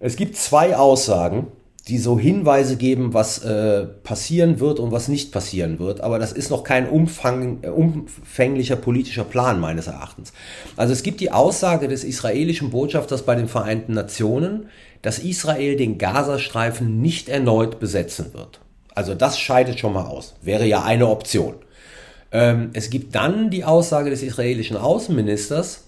Es 0.00 0.16
gibt 0.16 0.36
zwei 0.36 0.76
Aussagen, 0.76 1.48
die 1.88 1.98
so 1.98 2.18
Hinweise 2.18 2.76
geben, 2.76 3.14
was 3.14 3.42
äh, 3.42 3.86
passieren 3.86 4.60
wird 4.60 4.78
und 4.78 4.92
was 4.92 5.08
nicht 5.08 5.32
passieren 5.32 5.78
wird. 5.78 6.02
Aber 6.02 6.18
das 6.18 6.32
ist 6.32 6.50
noch 6.50 6.62
kein 6.62 6.86
umfang, 6.88 7.60
äh, 7.62 7.68
umfänglicher 7.68 8.76
politischer 8.76 9.24
Plan 9.24 9.58
meines 9.58 9.86
Erachtens. 9.86 10.34
Also 10.76 10.92
es 10.92 11.02
gibt 11.02 11.20
die 11.20 11.32
Aussage 11.32 11.88
des 11.88 12.04
israelischen 12.04 12.70
Botschafters 12.70 13.22
bei 13.22 13.34
den 13.34 13.48
Vereinten 13.48 13.94
Nationen, 13.94 14.68
dass 15.02 15.18
Israel 15.18 15.76
den 15.76 15.98
Gazastreifen 15.98 17.00
nicht 17.00 17.28
erneut 17.28 17.80
besetzen 17.80 18.34
wird. 18.34 18.60
Also 18.94 19.14
das 19.14 19.38
scheidet 19.38 19.78
schon 19.78 19.92
mal 19.92 20.06
aus. 20.06 20.34
Wäre 20.42 20.66
ja 20.66 20.82
eine 20.82 21.08
Option. 21.08 21.54
Ähm, 22.32 22.70
es 22.72 22.90
gibt 22.90 23.14
dann 23.14 23.50
die 23.50 23.64
Aussage 23.64 24.10
des 24.10 24.22
israelischen 24.22 24.76
Außenministers, 24.76 25.84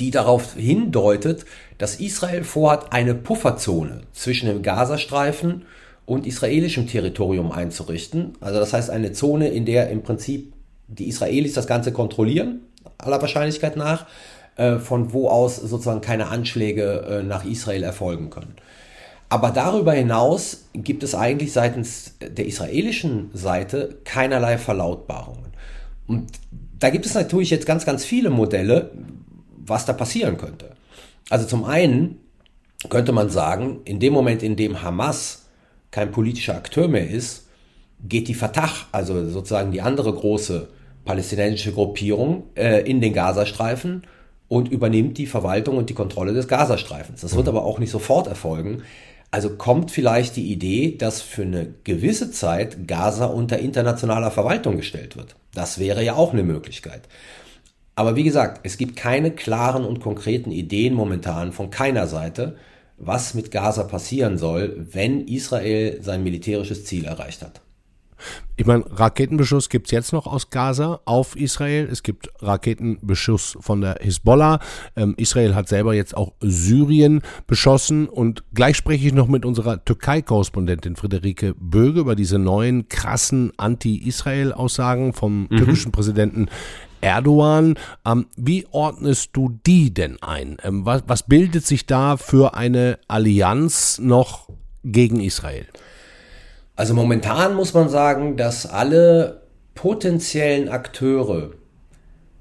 die 0.00 0.10
darauf 0.10 0.54
hindeutet, 0.54 1.44
dass 1.76 1.96
Israel 1.96 2.44
vorhat, 2.44 2.92
eine 2.92 3.14
Pufferzone 3.14 4.02
zwischen 4.12 4.48
dem 4.48 4.62
Gazastreifen 4.62 5.62
und 6.06 6.26
israelischem 6.26 6.86
Territorium 6.86 7.52
einzurichten. 7.52 8.32
Also 8.40 8.58
das 8.58 8.72
heißt 8.72 8.90
eine 8.90 9.12
Zone, 9.12 9.48
in 9.48 9.66
der 9.66 9.90
im 9.90 10.02
Prinzip 10.02 10.52
die 10.88 11.08
Israelis 11.08 11.52
das 11.52 11.66
Ganze 11.66 11.92
kontrollieren, 11.92 12.60
aller 12.96 13.20
Wahrscheinlichkeit 13.20 13.76
nach, 13.76 14.06
von 14.78 15.12
wo 15.12 15.28
aus 15.28 15.56
sozusagen 15.56 16.00
keine 16.00 16.28
Anschläge 16.28 17.20
äh, 17.20 17.22
nach 17.22 17.44
Israel 17.44 17.82
erfolgen 17.82 18.30
können. 18.30 18.54
Aber 19.28 19.50
darüber 19.50 19.92
hinaus 19.92 20.64
gibt 20.72 21.02
es 21.02 21.14
eigentlich 21.14 21.52
seitens 21.52 22.14
der 22.20 22.46
israelischen 22.46 23.30
Seite 23.34 23.98
keinerlei 24.04 24.58
Verlautbarungen. 24.58 25.52
Und 26.06 26.32
da 26.78 26.90
gibt 26.90 27.06
es 27.06 27.14
natürlich 27.14 27.50
jetzt 27.50 27.66
ganz, 27.66 27.84
ganz 27.84 28.04
viele 28.04 28.30
Modelle, 28.30 28.90
was 29.56 29.84
da 29.84 29.92
passieren 29.92 30.38
könnte. 30.38 30.70
Also 31.28 31.46
zum 31.46 31.64
einen 31.64 32.20
könnte 32.88 33.12
man 33.12 33.28
sagen, 33.28 33.80
in 33.84 34.00
dem 34.00 34.12
Moment, 34.12 34.42
in 34.42 34.56
dem 34.56 34.82
Hamas 34.82 35.46
kein 35.90 36.10
politischer 36.10 36.56
Akteur 36.56 36.88
mehr 36.88 37.08
ist, 37.08 37.48
geht 38.02 38.28
die 38.28 38.34
Fatah, 38.34 38.70
also 38.92 39.28
sozusagen 39.28 39.72
die 39.72 39.82
andere 39.82 40.12
große 40.12 40.68
palästinensische 41.04 41.72
Gruppierung, 41.72 42.44
äh, 42.54 42.88
in 42.88 43.00
den 43.00 43.12
Gazastreifen 43.12 44.02
und 44.48 44.70
übernimmt 44.70 45.18
die 45.18 45.26
Verwaltung 45.26 45.76
und 45.76 45.90
die 45.90 45.94
Kontrolle 45.94 46.32
des 46.32 46.48
Gazastreifens. 46.48 47.20
Das 47.20 47.36
wird 47.36 47.46
mhm. 47.46 47.56
aber 47.56 47.64
auch 47.64 47.78
nicht 47.78 47.90
sofort 47.90 48.26
erfolgen. 48.26 48.82
Also 49.30 49.50
kommt 49.50 49.90
vielleicht 49.90 50.36
die 50.36 50.50
Idee, 50.50 50.96
dass 50.96 51.20
für 51.20 51.42
eine 51.42 51.74
gewisse 51.84 52.30
Zeit 52.30 52.88
Gaza 52.88 53.26
unter 53.26 53.58
internationaler 53.58 54.30
Verwaltung 54.30 54.78
gestellt 54.78 55.16
wird. 55.16 55.36
Das 55.54 55.78
wäre 55.78 56.02
ja 56.02 56.14
auch 56.14 56.32
eine 56.32 56.42
Möglichkeit. 56.42 57.02
Aber 57.94 58.16
wie 58.16 58.22
gesagt, 58.22 58.60
es 58.62 58.78
gibt 58.78 58.96
keine 58.96 59.32
klaren 59.32 59.84
und 59.84 60.00
konkreten 60.00 60.50
Ideen 60.50 60.94
momentan 60.94 61.52
von 61.52 61.68
keiner 61.70 62.06
Seite, 62.06 62.56
was 62.96 63.34
mit 63.34 63.50
Gaza 63.50 63.82
passieren 63.84 64.38
soll, 64.38 64.86
wenn 64.92 65.26
Israel 65.26 65.98
sein 66.02 66.22
militärisches 66.22 66.84
Ziel 66.84 67.04
erreicht 67.04 67.42
hat. 67.42 67.60
Ich 68.56 68.66
meine, 68.66 68.84
Raketenbeschuss 68.90 69.68
gibt 69.68 69.86
es 69.86 69.92
jetzt 69.92 70.12
noch 70.12 70.26
aus 70.26 70.50
Gaza 70.50 71.00
auf 71.04 71.36
Israel. 71.36 71.88
Es 71.90 72.02
gibt 72.02 72.30
Raketenbeschuss 72.40 73.56
von 73.60 73.80
der 73.80 73.98
Hisbollah. 74.00 74.58
Ähm, 74.96 75.14
Israel 75.16 75.54
hat 75.54 75.68
selber 75.68 75.94
jetzt 75.94 76.16
auch 76.16 76.32
Syrien 76.40 77.22
beschossen. 77.46 78.08
Und 78.08 78.42
gleich 78.54 78.76
spreche 78.76 79.06
ich 79.06 79.12
noch 79.12 79.28
mit 79.28 79.44
unserer 79.44 79.84
Türkei-Korrespondentin 79.84 80.96
Friederike 80.96 81.54
Böge 81.56 82.00
über 82.00 82.16
diese 82.16 82.38
neuen 82.38 82.88
krassen 82.88 83.52
Anti-Israel-Aussagen 83.56 85.12
vom 85.12 85.42
mhm. 85.42 85.56
türkischen 85.56 85.92
Präsidenten 85.92 86.48
Erdogan. 87.00 87.76
Ähm, 88.04 88.26
wie 88.36 88.66
ordnest 88.70 89.30
du 89.34 89.58
die 89.66 89.94
denn 89.94 90.20
ein? 90.22 90.56
Ähm, 90.62 90.84
was, 90.84 91.04
was 91.06 91.22
bildet 91.22 91.66
sich 91.66 91.86
da 91.86 92.16
für 92.16 92.54
eine 92.54 92.98
Allianz 93.08 93.98
noch 93.98 94.48
gegen 94.84 95.20
Israel? 95.20 95.66
Also 96.78 96.94
momentan 96.94 97.56
muss 97.56 97.74
man 97.74 97.88
sagen, 97.88 98.36
dass 98.36 98.64
alle 98.64 99.40
potenziellen 99.74 100.68
Akteure, 100.68 101.50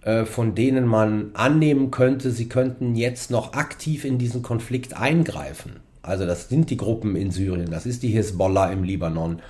äh, 0.04 0.26
von 0.26 0.54
denen 0.54 0.86
man 0.86 1.32
annehmen 1.34 1.90
könnte, 1.90 2.30
sie 2.30 2.48
könnten 2.48 2.94
jetzt 2.94 3.32
noch 3.32 3.54
aktiv 3.54 4.06
in 4.06 4.20
diesen 4.20 4.44
Konflikt 4.44 4.96
eingreifen. 4.96 5.78
Also 6.04 6.28
das 6.28 6.50
sind 6.50 6.70
die 6.70 6.78
Gruppen 6.78 7.16
in 7.16 7.32
Syrien, 7.32 7.72
das 7.72 7.88
ist 7.88 8.04
die 8.04 8.10
Hisbollah 8.10 8.72
im 8.72 8.84
Libanon, 8.84 9.42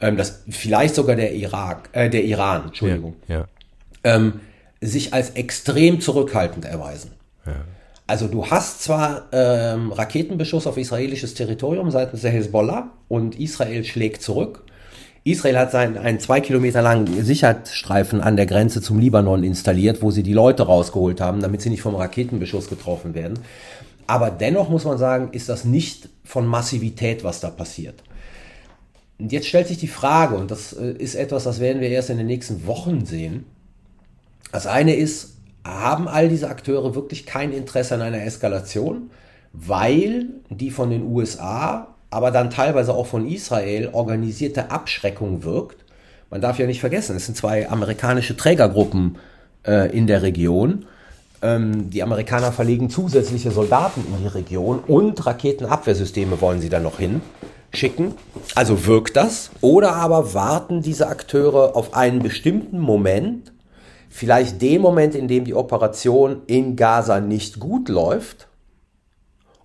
ähm, 0.00 0.16
das 0.16 0.42
vielleicht 0.48 0.96
sogar 0.96 1.14
der 1.14 1.32
Irak, 1.34 1.90
äh, 1.92 2.10
der 2.10 2.24
Iran, 2.24 2.64
Entschuldigung, 2.64 3.14
ja, 3.28 3.36
ja. 3.36 3.46
Ähm, 4.02 4.40
sich 4.80 5.14
als 5.14 5.30
extrem 5.30 6.00
zurückhaltend 6.00 6.64
erweisen. 6.64 7.12
Ja. 7.46 7.52
Also 8.06 8.28
du 8.28 8.46
hast 8.46 8.82
zwar 8.82 9.28
ähm, 9.32 9.92
Raketenbeschuss 9.92 10.66
auf 10.66 10.76
israelisches 10.76 11.34
Territorium 11.34 11.90
seitens 11.90 12.22
der 12.22 12.32
Hezbollah 12.32 12.90
und 13.08 13.38
Israel 13.38 13.84
schlägt 13.84 14.22
zurück. 14.22 14.64
Israel 15.24 15.56
hat 15.56 15.70
seinen, 15.70 15.96
einen 15.96 16.18
zwei 16.18 16.40
Kilometer 16.40 16.82
langen 16.82 17.24
Sicherheitsstreifen 17.24 18.20
an 18.20 18.36
der 18.36 18.46
Grenze 18.46 18.82
zum 18.82 18.98
Libanon 18.98 19.44
installiert, 19.44 20.02
wo 20.02 20.10
sie 20.10 20.24
die 20.24 20.32
Leute 20.32 20.64
rausgeholt 20.64 21.20
haben, 21.20 21.40
damit 21.40 21.62
sie 21.62 21.70
nicht 21.70 21.82
vom 21.82 21.94
Raketenbeschuss 21.94 22.68
getroffen 22.68 23.14
werden. 23.14 23.38
Aber 24.08 24.30
dennoch 24.30 24.68
muss 24.68 24.84
man 24.84 24.98
sagen, 24.98 25.28
ist 25.30 25.48
das 25.48 25.64
nicht 25.64 26.08
von 26.24 26.44
Massivität, 26.44 27.22
was 27.22 27.38
da 27.38 27.50
passiert. 27.50 28.02
Und 29.20 29.30
jetzt 29.30 29.46
stellt 29.46 29.68
sich 29.68 29.78
die 29.78 29.86
Frage, 29.86 30.34
und 30.34 30.50
das 30.50 30.72
äh, 30.72 30.90
ist 30.90 31.14
etwas, 31.14 31.44
das 31.44 31.60
werden 31.60 31.80
wir 31.80 31.88
erst 31.88 32.10
in 32.10 32.18
den 32.18 32.26
nächsten 32.26 32.66
Wochen 32.66 33.06
sehen. 33.06 33.44
Das 34.50 34.66
eine 34.66 34.96
ist, 34.96 35.36
haben 35.64 36.08
all 36.08 36.28
diese 36.28 36.48
Akteure 36.48 36.94
wirklich 36.94 37.26
kein 37.26 37.52
Interesse 37.52 37.94
an 37.94 38.02
einer 38.02 38.24
Eskalation, 38.24 39.10
weil 39.52 40.26
die 40.50 40.70
von 40.70 40.90
den 40.90 41.04
USA, 41.04 41.88
aber 42.10 42.30
dann 42.30 42.50
teilweise 42.50 42.94
auch 42.94 43.06
von 43.06 43.26
Israel 43.26 43.90
organisierte 43.92 44.70
Abschreckung 44.70 45.44
wirkt. 45.44 45.84
Man 46.30 46.40
darf 46.40 46.58
ja 46.58 46.66
nicht 46.66 46.80
vergessen, 46.80 47.16
es 47.16 47.26
sind 47.26 47.36
zwei 47.36 47.68
amerikanische 47.68 48.36
Trägergruppen 48.36 49.18
äh, 49.66 49.96
in 49.96 50.06
der 50.06 50.22
Region. 50.22 50.86
Ähm, 51.42 51.90
die 51.90 52.02
Amerikaner 52.02 52.52
verlegen 52.52 52.88
zusätzliche 52.90 53.50
Soldaten 53.50 54.04
in 54.06 54.22
die 54.22 54.28
Region 54.28 54.80
und 54.80 55.24
Raketenabwehrsysteme 55.24 56.40
wollen 56.40 56.60
sie 56.60 56.70
dann 56.70 56.82
noch 56.82 56.98
hin 56.98 57.20
schicken. 57.74 58.14
Also 58.54 58.86
wirkt 58.86 59.16
das. 59.16 59.50
Oder 59.60 59.94
aber 59.94 60.34
warten 60.34 60.82
diese 60.82 61.08
Akteure 61.08 61.76
auf 61.76 61.94
einen 61.94 62.20
bestimmten 62.20 62.78
Moment, 62.78 63.51
vielleicht 64.12 64.60
den 64.60 64.82
Moment, 64.82 65.14
in 65.14 65.26
dem 65.26 65.46
die 65.46 65.54
Operation 65.54 66.42
in 66.46 66.76
Gaza 66.76 67.18
nicht 67.18 67.58
gut 67.58 67.88
läuft 67.88 68.46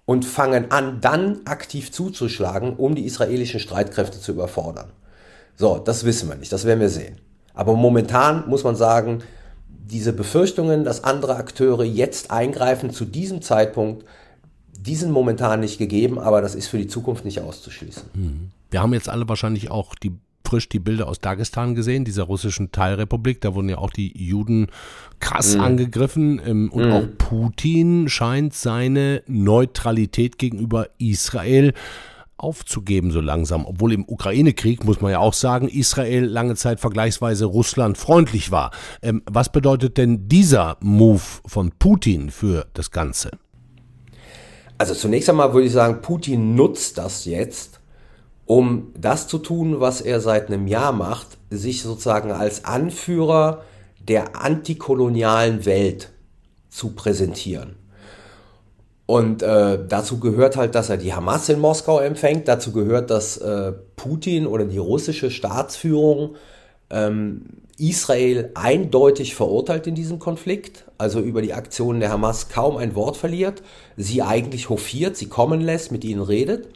und 0.05 0.23
fangen 0.23 0.71
an, 0.71 1.01
dann 1.01 1.41
aktiv 1.43 1.91
zuzuschlagen, 1.91 2.77
um 2.77 2.95
die 2.95 3.05
israelischen 3.05 3.59
Streitkräfte 3.59 4.21
zu 4.21 4.31
überfordern. 4.31 4.91
So, 5.57 5.79
das 5.79 6.05
wissen 6.05 6.29
wir 6.29 6.37
nicht, 6.37 6.53
das 6.53 6.63
werden 6.63 6.79
wir 6.79 6.87
sehen. 6.87 7.17
Aber 7.53 7.75
momentan 7.75 8.47
muss 8.47 8.63
man 8.63 8.77
sagen, 8.77 9.19
diese 9.67 10.13
Befürchtungen, 10.13 10.85
dass 10.85 11.03
andere 11.03 11.35
Akteure 11.35 11.83
jetzt 11.83 12.31
eingreifen 12.31 12.91
zu 12.91 13.03
diesem 13.03 13.41
Zeitpunkt, 13.41 14.05
die 14.79 14.95
sind 14.95 15.11
momentan 15.11 15.59
nicht 15.59 15.77
gegeben, 15.77 16.19
aber 16.19 16.41
das 16.41 16.55
ist 16.55 16.67
für 16.67 16.77
die 16.77 16.87
Zukunft 16.87 17.25
nicht 17.25 17.41
auszuschließen. 17.41 18.03
Mhm. 18.13 18.51
Wir 18.71 18.81
haben 18.81 18.93
jetzt 18.93 19.09
alle 19.09 19.27
wahrscheinlich 19.27 19.71
auch 19.71 19.93
die 19.95 20.17
frisch 20.47 20.69
die 20.69 20.79
Bilder 20.79 21.07
aus 21.07 21.19
Dagestan 21.19 21.75
gesehen, 21.75 22.05
dieser 22.05 22.23
russischen 22.23 22.71
Teilrepublik. 22.71 23.41
Da 23.41 23.53
wurden 23.53 23.69
ja 23.69 23.77
auch 23.77 23.91
die 23.91 24.11
Juden 24.17 24.67
krass 25.19 25.55
mhm. 25.55 25.61
angegriffen. 25.61 26.41
Ähm, 26.45 26.71
und 26.71 26.85
mhm. 26.85 26.91
auch 26.91 27.07
Putin 27.17 28.09
scheint 28.09 28.53
seine 28.53 29.23
Neutralität 29.27 30.37
gegenüber 30.37 30.87
Israel 30.97 31.73
aufzugeben 32.37 33.11
so 33.11 33.19
langsam. 33.19 33.65
Obwohl 33.65 33.93
im 33.93 34.05
Ukraine-Krieg, 34.07 34.85
muss 34.85 35.01
man 35.01 35.11
ja 35.11 35.19
auch 35.19 35.33
sagen, 35.33 35.67
Israel 35.67 36.23
lange 36.25 36.55
Zeit 36.55 36.79
vergleichsweise 36.79 37.45
Russland 37.45 37.97
freundlich 37.97 38.51
war. 38.51 38.71
Ähm, 39.01 39.23
was 39.25 39.51
bedeutet 39.51 39.97
denn 39.97 40.29
dieser 40.29 40.77
Move 40.79 41.21
von 41.45 41.71
Putin 41.77 42.29
für 42.29 42.67
das 42.73 42.91
Ganze? 42.91 43.31
Also 44.77 44.93
zunächst 44.93 45.29
einmal 45.29 45.53
würde 45.53 45.67
ich 45.67 45.73
sagen, 45.73 46.01
Putin 46.01 46.55
nutzt 46.55 46.99
das 46.99 47.25
jetzt, 47.25 47.76
um 48.47 48.93
das 48.97 49.27
zu 49.27 49.37
tun, 49.37 49.79
was 49.79 50.01
er 50.01 50.21
seit 50.21 50.47
einem 50.47 50.67
Jahr 50.67 50.93
macht, 50.93 51.37
sich 51.51 51.83
sozusagen 51.83 52.31
als 52.31 52.65
Anführer 52.65 53.61
der 53.99 54.41
antikolonialen 54.41 55.65
Welt 55.65 56.11
zu 56.69 56.91
präsentieren. 56.95 57.75
Und 59.05 59.41
äh, 59.41 59.79
dazu 59.87 60.19
gehört 60.19 60.57
halt, 60.57 60.75
dass 60.75 60.89
er 60.89 60.97
die 60.97 61.13
Hamas 61.13 61.47
in 61.49 61.59
Moskau 61.59 61.99
empfängt. 61.99 62.47
Dazu 62.47 62.71
gehört, 62.71 63.09
dass 63.09 63.37
äh, 63.37 63.73
Putin 63.95 64.47
oder 64.47 64.65
die 64.65 64.77
russische 64.77 65.29
Staatsführung 65.29 66.35
ähm, 66.89 67.43
Israel 67.77 68.51
eindeutig 68.55 69.35
verurteilt 69.35 69.87
in 69.87 69.95
diesem 69.95 70.19
Konflikt, 70.19 70.85
also 70.97 71.19
über 71.19 71.41
die 71.41 71.53
Aktionen 71.53 71.99
der 71.99 72.11
Hamas 72.11 72.49
kaum 72.49 72.77
ein 72.77 72.95
Wort 72.95 73.17
verliert, 73.17 73.61
sie 73.97 74.21
eigentlich 74.21 74.69
hofiert, 74.69 75.15
sie 75.15 75.27
kommen 75.27 75.61
lässt, 75.61 75.91
mit 75.91 76.03
ihnen 76.03 76.21
redet. 76.21 76.69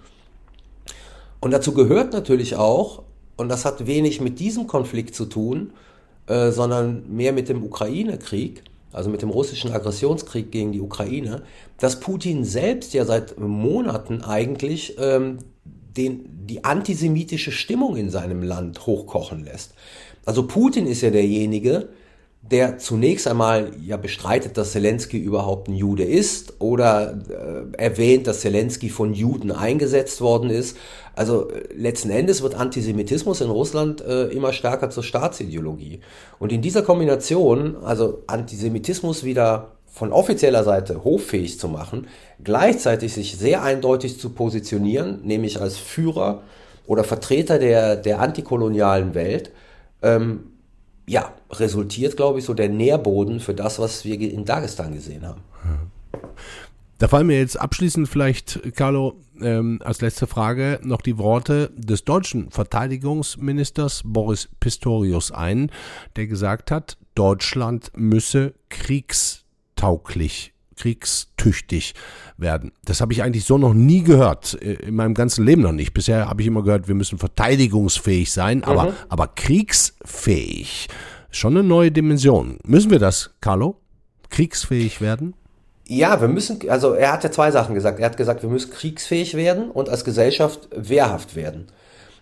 Und 1.41 1.51
dazu 1.51 1.73
gehört 1.73 2.13
natürlich 2.13 2.55
auch, 2.55 3.03
und 3.35 3.49
das 3.49 3.65
hat 3.65 3.87
wenig 3.87 4.21
mit 4.21 4.39
diesem 4.39 4.67
Konflikt 4.67 5.15
zu 5.15 5.25
tun, 5.25 5.73
äh, 6.27 6.51
sondern 6.51 7.03
mehr 7.13 7.33
mit 7.33 7.49
dem 7.49 7.63
Ukraine-Krieg, 7.63 8.63
also 8.93 9.09
mit 9.09 9.21
dem 9.21 9.29
russischen 9.29 9.71
Aggressionskrieg 9.71 10.51
gegen 10.51 10.71
die 10.71 10.81
Ukraine, 10.81 11.41
dass 11.79 11.99
Putin 11.99 12.45
selbst 12.45 12.93
ja 12.93 13.05
seit 13.05 13.39
Monaten 13.39 14.21
eigentlich 14.21 14.95
ähm, 14.99 15.39
den, 15.65 16.45
die 16.45 16.63
antisemitische 16.63 17.51
Stimmung 17.51 17.95
in 17.97 18.09
seinem 18.09 18.43
Land 18.43 18.85
hochkochen 18.85 19.43
lässt. 19.43 19.73
Also 20.25 20.45
Putin 20.45 20.85
ist 20.85 21.01
ja 21.01 21.09
derjenige, 21.09 21.89
der 22.41 22.79
zunächst 22.79 23.27
einmal 23.27 23.71
ja 23.85 23.97
bestreitet, 23.97 24.57
dass 24.57 24.71
Zelensky 24.71 25.17
überhaupt 25.17 25.67
ein 25.67 25.75
Jude 25.75 26.03
ist 26.03 26.59
oder 26.59 27.19
äh, 27.29 27.77
erwähnt, 27.77 28.27
dass 28.27 28.41
Zelensky 28.41 28.89
von 28.89 29.13
Juden 29.13 29.51
eingesetzt 29.51 30.21
worden 30.21 30.49
ist. 30.49 30.75
Also 31.15 31.49
äh, 31.49 31.73
letzten 31.73 32.09
Endes 32.09 32.41
wird 32.41 32.55
Antisemitismus 32.55 33.41
in 33.41 33.49
Russland 33.49 34.01
äh, 34.01 34.27
immer 34.27 34.53
stärker 34.53 34.89
zur 34.89 35.03
Staatsideologie. 35.03 36.01
Und 36.39 36.51
in 36.51 36.61
dieser 36.61 36.81
Kombination, 36.81 37.77
also 37.83 38.23
Antisemitismus 38.27 39.23
wieder 39.23 39.71
von 39.91 40.13
offizieller 40.13 40.63
Seite 40.63 41.03
hoffähig 41.03 41.59
zu 41.59 41.67
machen, 41.67 42.07
gleichzeitig 42.43 43.13
sich 43.13 43.37
sehr 43.37 43.61
eindeutig 43.61 44.19
zu 44.19 44.29
positionieren, 44.29 45.19
nämlich 45.23 45.59
als 45.59 45.77
Führer 45.77 46.43
oder 46.87 47.03
Vertreter 47.03 47.59
der, 47.59 47.97
der 47.97 48.19
antikolonialen 48.19 49.13
Welt, 49.13 49.51
ähm, 50.01 50.51
ja, 51.07 51.33
resultiert, 51.51 52.15
glaube 52.15 52.39
ich, 52.39 52.45
so 52.45 52.53
der 52.53 52.69
Nährboden 52.69 53.41
für 53.41 53.53
das, 53.53 53.79
was 53.79 54.05
wir 54.05 54.19
in 54.19 54.45
Dagestan 54.45 54.93
gesehen 54.93 55.27
haben. 55.27 55.41
Da 57.01 57.07
fallen 57.07 57.25
mir 57.25 57.39
jetzt 57.39 57.59
abschließend 57.59 58.07
vielleicht, 58.07 58.75
Carlo, 58.75 59.19
ähm, 59.41 59.79
als 59.83 60.01
letzte 60.01 60.27
Frage 60.27 60.79
noch 60.83 61.01
die 61.01 61.17
Worte 61.17 61.71
des 61.75 62.05
deutschen 62.05 62.51
Verteidigungsministers 62.51 64.03
Boris 64.05 64.49
Pistorius 64.59 65.31
ein, 65.31 65.71
der 66.15 66.27
gesagt 66.27 66.69
hat, 66.69 66.99
Deutschland 67.15 67.91
müsse 67.95 68.53
kriegstauglich, 68.69 70.53
kriegstüchtig 70.75 71.95
werden. 72.37 72.71
Das 72.85 73.01
habe 73.01 73.13
ich 73.13 73.23
eigentlich 73.23 73.45
so 73.45 73.57
noch 73.57 73.73
nie 73.73 74.03
gehört, 74.03 74.61
äh, 74.61 74.73
in 74.73 74.93
meinem 74.93 75.15
ganzen 75.15 75.43
Leben 75.43 75.63
noch 75.63 75.71
nicht. 75.71 75.95
Bisher 75.95 76.29
habe 76.29 76.43
ich 76.43 76.47
immer 76.47 76.61
gehört, 76.61 76.87
wir 76.87 76.93
müssen 76.93 77.17
verteidigungsfähig 77.17 78.31
sein, 78.31 78.63
aber, 78.63 78.91
mhm. 78.91 78.95
aber 79.09 79.27
kriegsfähig. 79.29 80.87
Schon 81.31 81.57
eine 81.57 81.67
neue 81.67 81.91
Dimension. 81.91 82.59
Müssen 82.63 82.91
wir 82.91 82.99
das, 82.99 83.31
Carlo? 83.41 83.81
Kriegsfähig 84.29 85.01
werden? 85.01 85.33
Ja, 85.93 86.21
wir 86.21 86.29
müssen, 86.29 86.57
also 86.69 86.93
er 86.93 87.11
hat 87.11 87.25
ja 87.25 87.31
zwei 87.31 87.51
Sachen 87.51 87.75
gesagt. 87.75 87.99
Er 87.99 88.05
hat 88.05 88.15
gesagt, 88.15 88.43
wir 88.43 88.49
müssen 88.49 88.71
kriegsfähig 88.71 89.35
werden 89.35 89.69
und 89.69 89.89
als 89.89 90.05
Gesellschaft 90.05 90.69
wehrhaft 90.73 91.35
werden. 91.35 91.67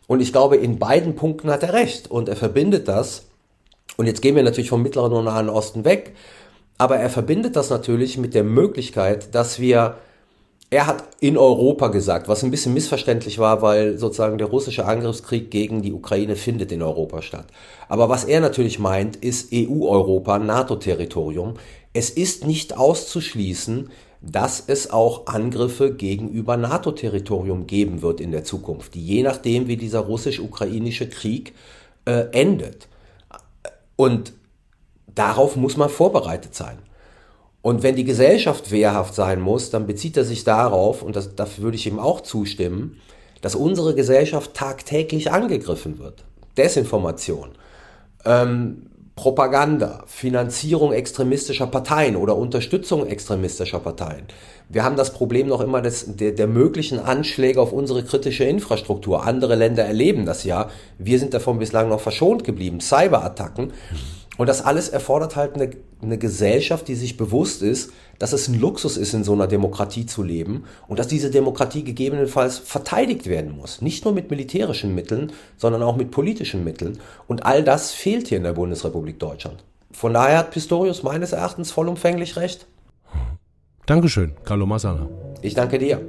Und 0.08 0.21
ich 0.21 0.32
glaube, 0.32 0.55
in 0.55 0.79
beiden 0.79 1.13
Punkten 1.13 1.51
hat 1.51 1.62
er 1.62 1.73
recht. 1.73 2.10
Und 2.10 2.29
er 2.29 2.36
verbindet 2.36 2.88
das. 2.88 3.27
Und 3.95 4.08
jetzt 4.08 4.23
gehen 4.23 4.36
wir 4.36 4.41
natürlich 4.41 4.71
vom 4.71 4.82
Mittleren 4.82 5.13
und 5.13 5.25
Nahen 5.25 5.49
Osten 5.49 5.86
weg. 5.86 6.15
Aber 6.79 6.97
er 6.97 7.12
verbindet 7.12 7.55
das 7.55 7.69
natürlich 7.69 8.17
mit 8.17 8.34
der 8.34 8.43
Möglichkeit, 8.43 9.36
dass 9.36 9.60
wir, 9.60 9.97
er 10.71 10.88
hat 10.88 11.03
in 11.19 11.38
Europa 11.38 11.89
gesagt, 11.89 12.27
was 12.27 12.43
ein 12.43 12.49
bisschen 12.49 12.73
missverständlich 12.73 13.38
war, 13.38 13.62
weil 13.62 13.99
sozusagen 13.99 14.39
der 14.39 14.47
russische 14.47 14.86
Angriffskrieg 14.86 15.51
gegen 15.51 15.84
die 15.84 15.93
Ukraine 15.93 16.36
findet 16.36 16.71
in 16.71 16.82
Europa 16.82 17.21
statt. 17.21 17.45
Aber 17.88 18.10
was 18.10 18.23
er 18.23 18.39
natürlich 18.39 18.79
meint, 18.79 19.15
ist 19.15 19.53
EU-Europa, 19.53 20.39
NATO-Territorium. 20.39 21.53
Es 21.93 22.10
ist 22.10 22.45
nicht 22.45 22.78
auszuschließen, 22.78 23.89
dass 24.21 24.63
es 24.67 24.91
auch 24.91 25.28
Angriffe 25.28 25.93
gegenüber 25.93 26.58
NATO-Territorium 26.58 27.67
geben 27.67 28.02
wird 28.02 28.19
in 28.19 28.32
der 28.32 28.43
Zukunft, 28.43 28.95
je 28.95 29.23
nachdem, 29.23 29.67
wie 29.67 29.78
dieser 29.78 30.02
russisch-ukrainische 30.02 31.10
Krieg 31.10 31.54
äh, 32.06 32.25
endet. 32.32 32.88
Und 33.95 34.34
darauf 35.15 35.56
muss 35.56 35.78
man 35.78 35.89
vorbereitet 35.89 36.54
sein. 36.54 36.80
Und 37.62 37.84
wenn 37.84 37.95
die 37.95 38.06
Gesellschaft 38.06 38.71
wehrhaft 38.71 39.15
sein 39.15 39.41
muss, 39.41 39.69
dann 39.69 39.88
bezieht 39.88 40.15
er 40.15 40.23
sich 40.23 40.43
darauf, 40.43 41.02
und 41.02 41.15
das, 41.15 41.36
dafür 41.36 41.65
würde 41.65 41.75
ich 41.75 41.88
ihm 41.88 41.99
auch 41.99 42.21
zustimmen, 42.21 43.02
dass 43.41 43.56
unsere 43.56 43.95
Gesellschaft 43.95 44.54
tagtäglich 44.54 45.32
angegriffen 45.32 45.99
wird. 45.99 46.23
Desinformation, 46.58 47.49
ähm, 48.25 48.88
Propaganda, 49.19 50.03
Finanzierung 50.05 50.93
extremistischer 50.93 51.67
Parteien 51.67 52.15
oder 52.15 52.38
Unterstützung 52.38 53.05
extremistischer 53.05 53.79
Parteien. 53.79 54.23
Wir 54.69 54.86
haben 54.86 54.95
das 54.95 55.12
Problem 55.12 55.47
noch 55.49 55.60
immer 55.60 55.82
des, 55.82 56.15
der, 56.15 56.32
der 56.32 56.47
möglichen 56.47 56.99
Anschläge 56.99 57.60
auf 57.60 57.73
unsere 57.73 58.05
kritische 58.05 58.45
Infrastruktur. 58.45 59.25
Andere 59.25 59.55
Länder 59.55 59.84
erleben 59.84 60.25
das 60.25 60.45
ja. 60.45 60.69
Wir 60.97 61.19
sind 61.19 61.34
davon 61.34 61.60
bislang 61.60 61.89
noch 61.89 61.99
verschont 61.99 62.45
geblieben. 62.45 62.79
Cyberattacken. 62.79 63.73
Und 64.39 64.47
das 64.47 64.63
alles 64.63 64.88
erfordert 64.88 65.36
halt 65.36 65.56
eine, 65.56 65.69
eine 66.02 66.17
Gesellschaft, 66.17 66.88
die 66.88 66.95
sich 66.95 67.17
bewusst 67.17 67.62
ist, 67.62 67.91
dass 68.19 68.32
es 68.32 68.47
ein 68.47 68.58
Luxus 68.58 68.95
ist, 68.95 69.13
in 69.13 69.25
so 69.25 69.34
einer 69.34 69.47
Demokratie 69.47 70.06
zu 70.06 70.23
leben 70.23 70.63
und 70.88 70.97
dass 70.97 71.10
diese 71.10 71.30
Demokratie 71.30 71.84
gegebenenfalls 71.84 72.58
verteidigt 72.58 73.28
werden 73.28 73.52
muss. 73.52 73.82
Nicht 73.82 74.06
nur 74.06 74.13
mit 74.13 74.30
militärischen 74.30 74.95
Mitteln, 74.95 75.34
sondern 75.58 75.84
auch 75.84 75.97
mit 75.97 76.12
politischen 76.12 76.63
Mitteln. 76.63 76.99
Und 77.28 77.45
all 77.45 77.65
das 77.65 77.91
fehlt 77.91 78.30
hier 78.30 78.38
in 78.38 78.45
der 78.45 78.54
Bundesrepublik 78.54 79.19
Deutschland. 79.19 79.62
Von 79.91 80.13
daher 80.13 80.38
hat 80.38 80.52
Pistorius 80.52 81.04
meines 81.04 81.34
Erachtens 81.34 81.71
vollumfänglich 81.71 82.38
recht. 82.38 82.65
Dankeschön, 83.88 84.36
Carlo 84.45 84.65
Massala. 84.65 85.10
Ich 85.41 85.54
danke 85.54 85.80
dir. 85.80 85.99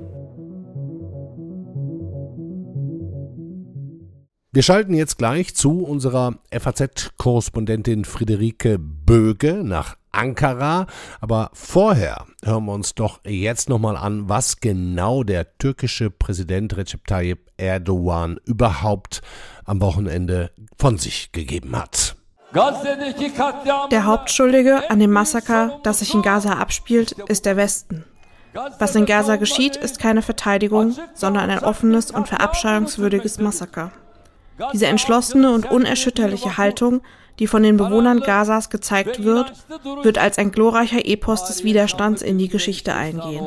Wir 4.53 4.65
schalten 4.65 4.95
jetzt 4.95 5.17
gleich 5.17 5.55
zu 5.55 5.85
unserer 5.85 6.35
FAZ-Korrespondentin 6.51 8.05
Friederike 8.05 8.81
Böge 8.81 9.63
nach 9.63 9.97
Ankara. 10.11 10.89
Aber 11.21 11.51
vorher 11.53 12.27
hören 12.45 12.65
wir 12.65 12.73
uns 12.73 12.97
doch 12.97 13.21
jetzt 13.25 13.69
nochmal 13.69 13.97
an, 13.97 14.29
was 14.29 14.59
genau 14.59 15.23
der 15.23 15.57
türkische 15.59 16.11
Präsident 16.11 16.77
Recep 16.77 17.07
Tayyip 17.07 17.49
Erdogan 17.59 18.41
überhaupt 18.45 19.23
am 19.67 19.81
Wochenende 19.81 20.51
von 20.77 20.99
sich 20.99 21.31
gegeben 21.31 21.77
hat. 21.77 22.17
Der 22.53 24.05
Hauptschuldige 24.05 24.91
an 24.91 24.99
dem 24.99 25.13
Massaker, 25.13 25.79
das 25.85 26.01
sich 26.01 26.13
in 26.13 26.23
Gaza 26.23 26.55
abspielt, 26.55 27.13
ist 27.29 27.47
der 27.47 27.57
Westen. 27.57 28.05
Was 28.81 28.97
in 28.97 29.07
Gaza 29.07 29.37
geschieht, 29.37 29.77
ist 29.77 30.01
keine 30.01 30.23
Verteidigung, 30.23 30.97
sondern 31.15 31.51
ein 31.51 31.63
offenes 31.63 32.11
und 32.11 32.27
verabscheuungswürdiges 32.27 33.39
Massaker. 33.39 33.93
Diese 34.73 34.87
entschlossene 34.87 35.53
und 35.53 35.71
unerschütterliche 35.71 36.57
Haltung, 36.57 37.03
die 37.39 37.47
von 37.47 37.63
den 37.63 37.77
Bewohnern 37.77 38.21
Gazas 38.21 38.71
gezeigt 38.71 39.25
wird, 39.25 39.53
wird 40.03 40.19
als 40.19 40.39
ein 40.39 40.53
glorreicher 40.53 41.07
Epos 41.07 41.47
des 41.47 41.65
Widerstands 41.65 42.23
in 42.23 42.39
die 42.39 42.49
Geschichte 42.49 42.95
eingehen. 42.95 43.47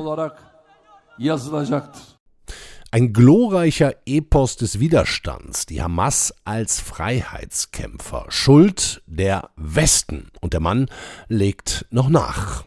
Ein 2.91 3.11
glorreicher 3.11 3.95
Epos 4.05 4.55
des 4.55 4.79
Widerstands, 4.79 5.65
die 5.65 5.81
Hamas 5.81 6.31
als 6.45 6.79
Freiheitskämpfer. 6.79 8.25
Schuld 8.29 9.01
der 9.07 9.49
Westen. 9.55 10.29
Und 10.41 10.53
der 10.53 10.59
Mann 10.59 10.87
legt 11.27 11.87
noch 11.89 12.09
nach. 12.09 12.65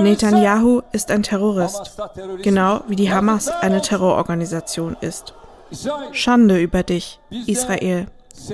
Netanyahu 0.00 0.82
ist 0.92 1.10
ein 1.10 1.22
Terrorist, 1.24 1.98
genau 2.42 2.82
wie 2.86 2.96
die 2.96 3.12
Hamas 3.12 3.48
eine 3.48 3.80
Terrororganisation 3.80 4.96
ist. 5.00 5.34
Schande 6.12 6.60
über 6.60 6.82
dich, 6.82 7.20
Israel. 7.46 8.06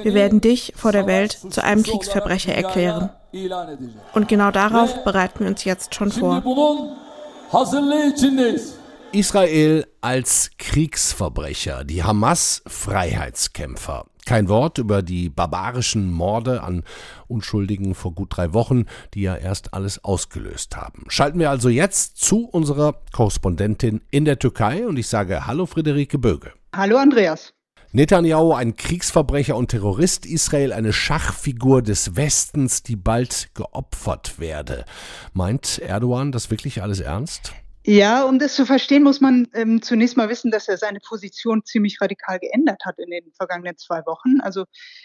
Wir 0.02 0.14
werden 0.14 0.40
dich 0.40 0.72
vor 0.76 0.92
der 0.92 1.06
Welt 1.06 1.38
zu 1.50 1.62
einem 1.62 1.82
Kriegsverbrecher 1.82 2.54
erklären. 2.54 3.10
Und 4.14 4.28
genau 4.28 4.50
darauf 4.50 5.04
bereiten 5.04 5.40
wir 5.40 5.48
uns 5.48 5.64
jetzt 5.64 5.94
schon 5.94 6.10
vor. 6.10 6.42
Israel 9.12 9.86
als 10.00 10.50
Kriegsverbrecher, 10.58 11.84
die 11.84 12.02
Hamas 12.02 12.62
Freiheitskämpfer. 12.66 14.06
Kein 14.26 14.48
Wort 14.48 14.78
über 14.78 15.02
die 15.02 15.28
barbarischen 15.28 16.10
Morde 16.10 16.64
an 16.64 16.82
Unschuldigen 17.28 17.94
vor 17.94 18.12
gut 18.12 18.36
drei 18.36 18.52
Wochen, 18.52 18.86
die 19.14 19.22
ja 19.22 19.36
erst 19.36 19.72
alles 19.72 20.02
ausgelöst 20.02 20.76
haben. 20.76 21.04
Schalten 21.08 21.38
wir 21.38 21.50
also 21.50 21.68
jetzt 21.68 22.16
zu 22.18 22.48
unserer 22.48 22.96
Korrespondentin 23.12 24.00
in 24.10 24.24
der 24.24 24.40
Türkei 24.40 24.84
und 24.86 24.98
ich 24.98 25.06
sage 25.06 25.46
Hallo 25.46 25.66
Friederike 25.66 26.18
Böge. 26.18 26.52
Hallo 26.76 26.98
Andreas. 26.98 27.54
Netanyahu 27.92 28.52
ein 28.52 28.76
Kriegsverbrecher 28.76 29.56
und 29.56 29.68
Terrorist, 29.68 30.26
Israel 30.26 30.74
eine 30.74 30.92
Schachfigur 30.92 31.80
des 31.80 32.16
Westens, 32.16 32.82
die 32.82 32.96
bald 32.96 33.48
geopfert 33.54 34.38
werde. 34.38 34.84
Meint 35.32 35.78
Erdogan 35.78 36.32
das 36.32 36.50
wirklich 36.50 36.82
alles 36.82 37.00
ernst? 37.00 37.54
Ja, 37.86 38.24
um 38.24 38.38
das 38.38 38.54
zu 38.54 38.66
verstehen, 38.66 39.04
muss 39.04 39.22
man 39.22 39.48
ähm, 39.54 39.80
zunächst 39.80 40.18
mal 40.18 40.28
wissen, 40.28 40.50
dass 40.50 40.68
er 40.68 40.76
seine 40.76 41.00
Position 41.00 41.64
ziemlich 41.64 41.98
radikal 42.02 42.38
geändert 42.40 42.82
hat 42.84 42.98
in 42.98 43.10
den 43.10 43.32
vergangenen 43.34 43.78
zwei 43.78 44.04
Wochen. 44.04 44.42
Also 44.42 44.64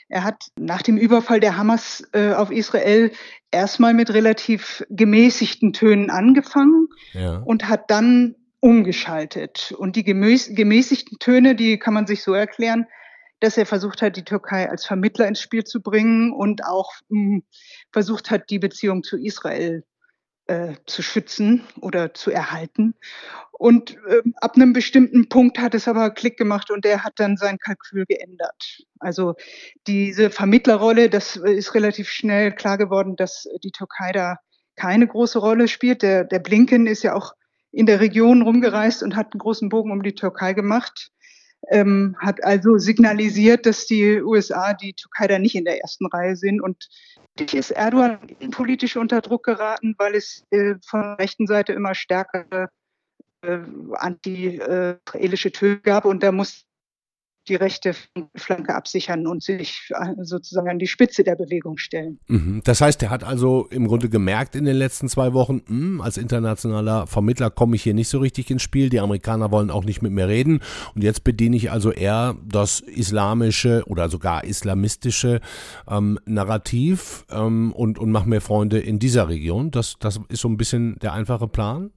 er 0.10 0.26
hat 0.26 0.48
nach 0.60 0.82
dem 0.82 0.98
Überfall 0.98 1.40
der 1.40 1.56
Hamas 1.56 2.04
äh, 2.12 2.34
auf 2.34 2.52
Israel 2.52 3.12
erstmal 3.50 3.94
mit 3.94 4.10
relativ 4.14 4.84
gemäßigten 4.90 5.72
Tönen 5.72 6.10
angefangen 6.10 6.88
ja. 7.14 7.38
und 7.38 7.70
hat 7.70 7.90
dann 7.90 8.36
umgeschaltet. 8.62 9.74
Und 9.78 9.98
die 9.98 10.04
gemäßigten 10.04 11.20
Töne, 11.20 11.56
die 11.56 11.78
kann 11.78 11.94
man 11.94 12.08
sich 12.08 12.24
so 12.24 12.34
erklären, 12.34 12.88
dass 13.42 13.58
er 13.58 13.66
versucht 13.66 14.02
hat, 14.02 14.16
die 14.16 14.24
Türkei 14.24 14.70
als 14.70 14.86
Vermittler 14.86 15.28
ins 15.28 15.42
Spiel 15.42 15.64
zu 15.64 15.82
bringen 15.82 16.32
und 16.32 16.64
auch 16.64 16.92
mh, 17.10 17.20
hm, 17.20 17.44
versucht 17.92 18.32
hat, 18.32 18.50
die 18.50 18.60
Beziehung 18.60 19.04
zu 19.04 19.18
Israel 19.18 19.84
äh, 20.46 20.76
zu 20.86 21.02
schützen 21.02 21.64
oder 21.82 22.14
zu 22.14 22.30
erhalten. 22.30 22.94
Und 23.52 23.98
äh, 24.08 24.22
ab 24.38 24.56
einem 24.56 24.74
bestimmten 24.74 25.28
Punkt 25.28 25.60
hat 25.60 25.74
es 25.74 25.88
aber 25.88 26.12
Klick 26.12 26.38
gemacht 26.38 26.70
und 26.72 26.86
der 26.86 27.04
hat 27.04 27.14
dann 27.18 27.38
sein 27.38 27.58
Kalkül 27.58 28.06
geändert. 28.06 28.84
Also 29.00 29.36
diese 29.88 30.30
Vermittlerrolle, 30.30 31.10
das 31.10 31.36
ist 31.36 31.74
relativ 31.74 32.10
schnell 32.10 32.52
klar 32.52 32.78
geworden, 32.78 33.16
dass 33.16 33.48
die 33.64 33.72
Türkei 33.72 34.12
da 34.12 34.38
keine 34.76 35.08
große 35.08 35.40
Rolle 35.40 35.68
spielt. 35.68 36.04
Der, 36.04 36.26
der 36.26 36.40
Blinken 36.40 36.86
ist 36.86 37.04
ja 37.04 37.16
auch 37.16 37.34
in 37.72 37.86
der 37.86 38.00
Region 38.00 38.42
rumgereist 38.42 39.04
und 39.04 39.16
hat 39.16 39.34
einen 39.34 39.40
großen 39.40 39.70
Bogen 39.70 39.92
um 39.92 40.04
die 40.04 40.16
Türkei 40.16 40.54
gemacht. 40.54 41.12
Ähm, 41.70 42.16
hat 42.20 42.44
also 42.44 42.78
signalisiert, 42.78 43.66
dass 43.66 43.86
die 43.86 44.22
USA 44.22 44.74
die 44.74 44.94
Türkei 44.94 45.28
da 45.28 45.40
nicht 45.40 45.56
in 45.56 45.66
der 45.66 45.80
ersten 45.80 46.08
Reihe 46.08 46.36
sind. 46.36 46.60
Und 46.60 46.90
ist 47.40 47.72
Erdogan 47.72 48.20
politisch 48.52 48.98
unter 48.98 49.22
Druck 49.22 49.44
geraten, 49.44 49.96
weil 49.98 50.16
es 50.16 50.44
äh, 50.52 50.76
von 50.86 51.02
der 51.02 51.20
rechten 51.20 51.48
Seite 51.48 51.74
immer 51.74 51.96
stärkere 51.96 52.70
äh, 53.42 53.60
anti-israelische 53.94 55.52
Töne 55.52 55.80
gab. 55.80 56.06
Und 56.06 56.24
da 56.24 56.32
muss 56.32 56.66
die 57.48 57.56
rechte 57.56 57.96
Flanke 58.36 58.76
absichern 58.76 59.26
und 59.26 59.42
sich 59.44 59.90
äh, 59.90 60.14
sozusagen 60.22 60.70
an 60.70 60.80
die 60.80 60.88
Spitze 60.88 61.24
der 61.24 61.36
Bewegung 61.36 61.78
stellen. 61.78 62.20
Mhm. 62.28 62.62
Das 62.64 62.82
heißt, 62.82 63.02
er 63.04 63.10
hat 63.10 63.24
also 63.24 63.68
im 63.72 63.88
Grunde 63.88 64.10
gemerkt 64.10 64.56
in 64.56 64.66
den 64.66 64.76
letzten 64.76 65.10
zwei 65.10 65.34
Wochen, 65.34 65.62
mh, 65.68 65.70
hm, 65.70 66.02
als 66.02 66.18
internationaler 66.18 67.08
Vermittler 67.08 67.50
komme 67.50 67.76
ich 67.76 67.84
hier 67.84 67.94
nicht 67.94 68.10
so 68.10 68.20
richtig 68.20 68.52
ins 68.52 68.62
Spiel, 68.62 68.90
die 68.90 69.00
Amerikaner 69.00 69.52
wollen 69.52 69.72
auch 69.72 69.84
nicht 69.84 70.02
mit 70.02 70.12
mir 70.12 70.28
reden 70.28 70.60
und 70.94 71.04
jetzt 71.04 71.24
bediene 71.24 71.56
ich 71.56 71.72
also 71.72 71.92
eher 71.92 72.36
das 72.46 72.80
islamische 72.82 73.84
oder 73.88 74.10
sogar 74.10 74.44
islamistische 74.44 75.42
ähm, 75.90 76.20
Narrativ 76.26 77.26
ähm, 77.32 77.72
und, 77.74 77.98
und 77.98 78.12
mache 78.12 78.30
mir 78.30 78.42
Freunde 78.42 78.80
in 78.80 79.00
dieser 79.00 79.30
Region. 79.30 79.72
Das, 79.72 79.98
das 80.00 80.20
ist 80.30 80.42
so 80.42 80.48
ein 80.48 80.58
bisschen 80.58 80.98
der 81.00 81.14
einfache 81.14 81.48
Plan? 81.48 81.92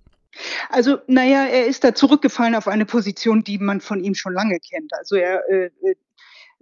Also, 0.68 0.98
naja, 1.06 1.44
er 1.44 1.66
ist 1.66 1.84
da 1.84 1.94
zurückgefallen 1.94 2.54
auf 2.54 2.68
eine 2.68 2.86
Position, 2.86 3.44
die 3.44 3.58
man 3.58 3.80
von 3.80 4.02
ihm 4.02 4.14
schon 4.14 4.34
lange 4.34 4.58
kennt. 4.60 4.92
Also 4.94 5.16
er, 5.16 5.42
äh, 5.50 5.70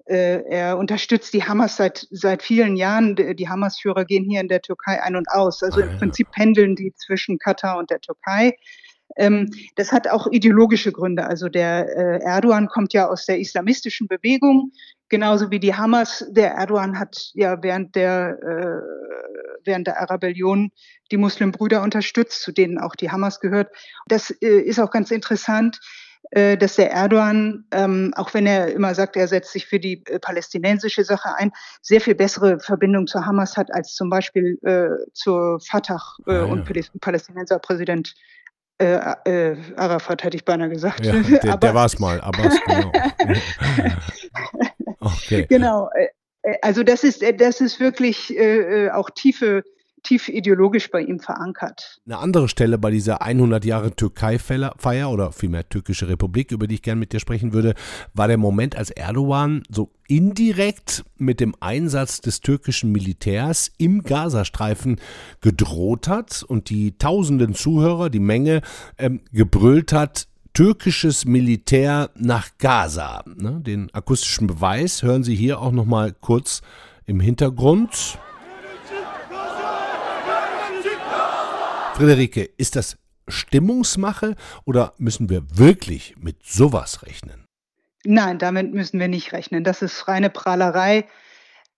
äh, 0.07 0.43
er 0.49 0.79
unterstützt 0.79 1.33
die 1.33 1.45
Hamas 1.45 1.77
seit, 1.77 2.07
seit 2.11 2.43
vielen 2.43 2.77
Jahren. 2.77 3.17
Die 3.17 3.49
Hamas-Führer 3.49 4.05
gehen 4.05 4.25
hier 4.29 4.41
in 4.41 4.49
der 4.49 4.63
Türkei 4.63 5.03
ein 5.03 5.17
und 5.17 5.29
aus. 5.31 5.63
Also 5.63 5.81
ah, 5.81 5.85
im 5.85 5.99
Prinzip 5.99 6.31
pendeln 6.33 6.77
die 6.77 6.93
zwischen 6.95 7.39
Katar 7.39 7.79
und 7.79 7.91
der 7.91 8.01
Türkei. 8.01 8.57
Ähm, 9.17 9.51
das 9.77 9.93
hat 9.93 10.09
auch 10.09 10.27
ideologische 10.27 10.93
Gründe. 10.93 11.27
Also 11.27 11.49
der 11.49 11.87
äh, 11.97 12.25
Erdogan 12.25 12.69
kommt 12.69 12.93
ja 12.93 13.09
aus 13.09 13.27
der 13.27 13.39
islamistischen 13.39 14.09
Bewegung, 14.09 14.73
genauso 15.13 15.51
wie 15.51 15.61
die 15.61 15.75
Hamas. 15.75 16.25
Der 16.31 16.53
Erdogan 16.53 16.99
hat 16.99 17.31
ja 17.35 17.63
während 17.63 17.95
der, 17.95 18.39
äh, 18.43 18.81
während 19.63 19.87
der 19.87 20.01
Arabellion 20.01 20.71
die 21.11 21.19
Muslimbrüder 21.19 21.83
unterstützt, 21.83 22.41
zu 22.43 22.51
denen 22.51 22.79
auch 22.79 22.97
die 22.97 23.11
Hamas 23.11 23.39
gehört. 23.39 23.71
Das 24.09 24.31
äh, 24.31 24.61
ist 24.61 24.81
auch 24.81 24.91
ganz 24.91 25.11
interessant 25.11 25.79
äh, 26.31 26.57
dass 26.57 26.77
der 26.77 26.91
Erdogan, 26.93 27.67
ähm, 27.73 28.15
auch 28.17 28.33
wenn 28.33 28.47
er 28.47 28.73
immer 28.73 28.95
sagt, 28.95 29.17
er 29.17 29.29
setzt 29.29 29.53
sich 29.53 29.67
für 29.67 29.79
die 29.79 30.03
äh, 30.07 30.19
palästinensische 30.19 31.05
Sache 31.05 31.37
ein, 31.37 31.53
sehr 31.83 32.01
viel 32.01 32.15
bessere 32.15 32.59
Verbindung 32.59 33.07
zur 33.07 33.27
Hamas 33.27 33.59
hat 33.59 33.71
als 33.75 33.95
zum 33.95 34.09
Beispiel 34.09 34.59
äh, 34.63 34.89
zur 35.13 35.61
Fatah 35.61 36.01
äh, 36.27 36.31
ah, 36.31 36.35
ja. 36.35 36.43
und 36.45 36.65
Palästinenser 37.01 37.59
Präsident 37.59 38.15
äh, 38.79 38.95
äh, 39.27 39.57
Arafat 39.77 40.25
hätte 40.25 40.37
ich 40.37 40.45
beinahe 40.47 40.71
gesagt. 40.71 41.05
Ja, 41.05 41.13
der, 41.21 41.57
der 41.59 41.75
war 41.75 41.85
es 41.85 41.99
mal, 41.99 42.21
Abbas, 42.23 42.59
genau. 42.65 42.93
okay. 45.03 45.47
Genau. 45.49 45.89
Äh, 45.95 46.09
äh, 46.43 46.57
also 46.63 46.83
das 46.83 47.05
ist, 47.05 47.23
das 47.39 47.61
ist 47.61 47.81
wirklich 47.81 48.37
äh, 48.37 48.91
auch 48.91 49.11
tiefe 49.11 49.63
tief 50.03 50.29
ideologisch 50.29 50.91
bei 50.91 51.01
ihm 51.01 51.21
verankert. 51.21 52.01
Eine 52.07 52.19
andere 52.19 52.49
Stelle 52.49 52.79
bei 52.79 52.91
dieser 52.91 53.23
100 53.23 53.65
Jahre 53.65 53.95
Türkei-Feier 53.95 55.11
oder 55.11 55.33
vielmehr 55.33 55.69
Türkische 55.69 56.09
Republik, 56.09 56.51
über 56.51 56.67
die 56.67 56.77
ich 56.77 56.83
gerne 56.83 56.99
mit 56.99 57.13
dir 57.13 57.21
sprechen 57.21 57.53
würde, 57.53 57.75
war 58.13 58.29
der 58.29 58.39
Moment, 58.39 58.77
als 58.77 58.91
Erdogan 58.91 59.63
so 59.71 59.93
indirekt 60.09 61.05
mit 61.17 61.41
dem 61.41 61.55
Einsatz 61.61 62.21
des 62.21 62.41
türkischen 62.41 62.93
Militärs 62.93 63.71
im 63.79 64.03
Gazastreifen 64.03 65.01
gedroht 65.41 66.09
hat 66.09 66.43
und 66.43 66.69
die 66.69 66.99
tausenden 66.99 67.55
Zuhörer, 67.55 68.11
die 68.11 68.21
Menge, 68.21 68.63
ähm, 68.99 69.21
gebrüllt 69.33 69.93
hat, 69.93 70.27
türkisches 70.53 71.25
Militär 71.25 72.11
nach 72.15 72.49
Gaza. 72.59 73.23
Ne, 73.27 73.61
den 73.61 73.93
akustischen 73.95 74.47
Beweis 74.47 75.03
hören 75.03 75.25
Sie 75.25 75.35
hier 75.35 75.61
auch 75.61 75.73
noch 75.73 75.87
mal 75.87 76.13
kurz 76.13 76.63
im 77.07 77.21
Hintergrund. 77.21 78.19
Friederike, 81.95 82.49
ist 82.57 82.77
das 82.77 82.97
Stimmungsmache 83.29 84.35
oder 84.65 84.95
müssen 84.99 85.29
wir 85.29 85.57
wirklich 85.57 86.17
mit 86.19 86.45
sowas 86.45 87.03
rechnen? 87.03 87.45
Nein, 88.05 88.39
damit 88.39 88.75
müssen 88.75 88.99
wir 88.99 89.09
nicht 89.09 89.33
rechnen. 89.33 89.63
Das 89.63 89.83
ist 89.83 90.09
reine 90.09 90.31
Prahlerei. 90.31 91.07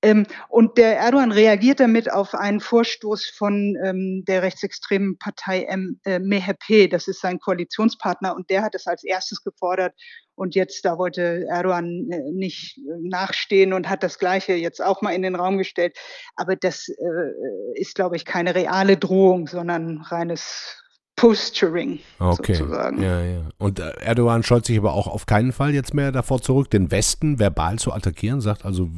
Ähm, 0.05 0.27
und 0.51 0.77
der 0.77 0.99
Erdogan 0.99 1.33
reagiert 1.33 1.81
damit 1.81 2.13
auf 2.13 2.35
einen 2.35 2.61
Vorstoß 2.61 3.25
von 3.27 3.75
ähm, 3.83 4.23
der 4.27 4.43
rechtsextremen 4.43 5.19
Partei 5.19 5.63
äh, 6.05 6.19
MHP. 6.19 6.89
Das 6.89 7.09
ist 7.09 7.23
sein 7.23 7.41
Koalitionspartner 7.41 8.37
und 8.37 8.51
der 8.51 8.63
hat 8.63 8.75
es 8.75 8.87
als 8.87 9.03
erstes 9.03 9.43
gefordert. 9.43 9.95
Und 10.35 10.55
jetzt, 10.55 10.85
da 10.85 10.99
wollte 10.99 11.47
Erdogan 11.49 12.11
äh, 12.11 12.33
nicht 12.33 12.79
nachstehen 13.01 13.73
und 13.73 13.89
hat 13.89 14.03
das 14.03 14.19
Gleiche 14.19 14.53
jetzt 14.53 14.83
auch 14.83 15.01
mal 15.01 15.13
in 15.13 15.23
den 15.23 15.37
Raum 15.37 15.57
gestellt. 15.57 15.97
Aber 16.37 16.55
das 16.55 16.89
äh, 16.89 17.81
ist, 17.81 17.95
glaube 17.95 18.17
ich, 18.17 18.27
keine 18.27 18.55
reale 18.55 18.99
Drohung, 18.99 19.47
sondern 19.47 20.03
reines 20.03 20.84
Posturing 21.17 22.01
okay. 22.19 22.55
sozusagen. 22.55 23.01
Ja, 23.01 23.23
ja. 23.23 23.49
Und 23.59 23.79
äh, 23.79 23.93
Erdogan 24.01 24.43
scheut 24.43 24.67
sich 24.67 24.77
aber 24.77 24.95
auch 24.95 25.07
auf 25.07 25.27
keinen 25.27 25.53
Fall 25.53 25.73
jetzt 25.73 25.95
mehr 25.95 26.11
davor 26.11 26.43
zurück, 26.43 26.71
den 26.71 26.91
Westen 26.91 27.39
verbal 27.39 27.79
zu 27.79 27.93
attackieren, 27.93 28.41
sagt 28.41 28.65
also, 28.65 28.91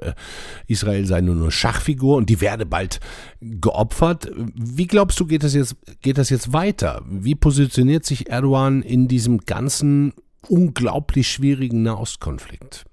äh, 0.00 0.12
Israel 0.66 1.06
sei 1.06 1.20
nur 1.20 1.36
eine 1.36 1.50
Schachfigur 1.52 2.16
und 2.16 2.28
die 2.28 2.40
werde 2.40 2.66
bald 2.66 2.98
geopfert. 3.40 4.28
Wie 4.34 4.88
glaubst 4.88 5.20
du, 5.20 5.26
geht 5.26 5.44
das 5.44 5.54
jetzt, 5.54 5.76
geht 6.02 6.18
das 6.18 6.30
jetzt 6.30 6.52
weiter? 6.52 7.02
Wie 7.06 7.36
positioniert 7.36 8.04
sich 8.04 8.28
Erdogan 8.28 8.82
in 8.82 9.06
diesem 9.06 9.38
ganzen 9.38 10.14
unglaublich 10.48 11.28
schwierigen 11.28 11.82
Nahostkonflikt? 11.82 12.84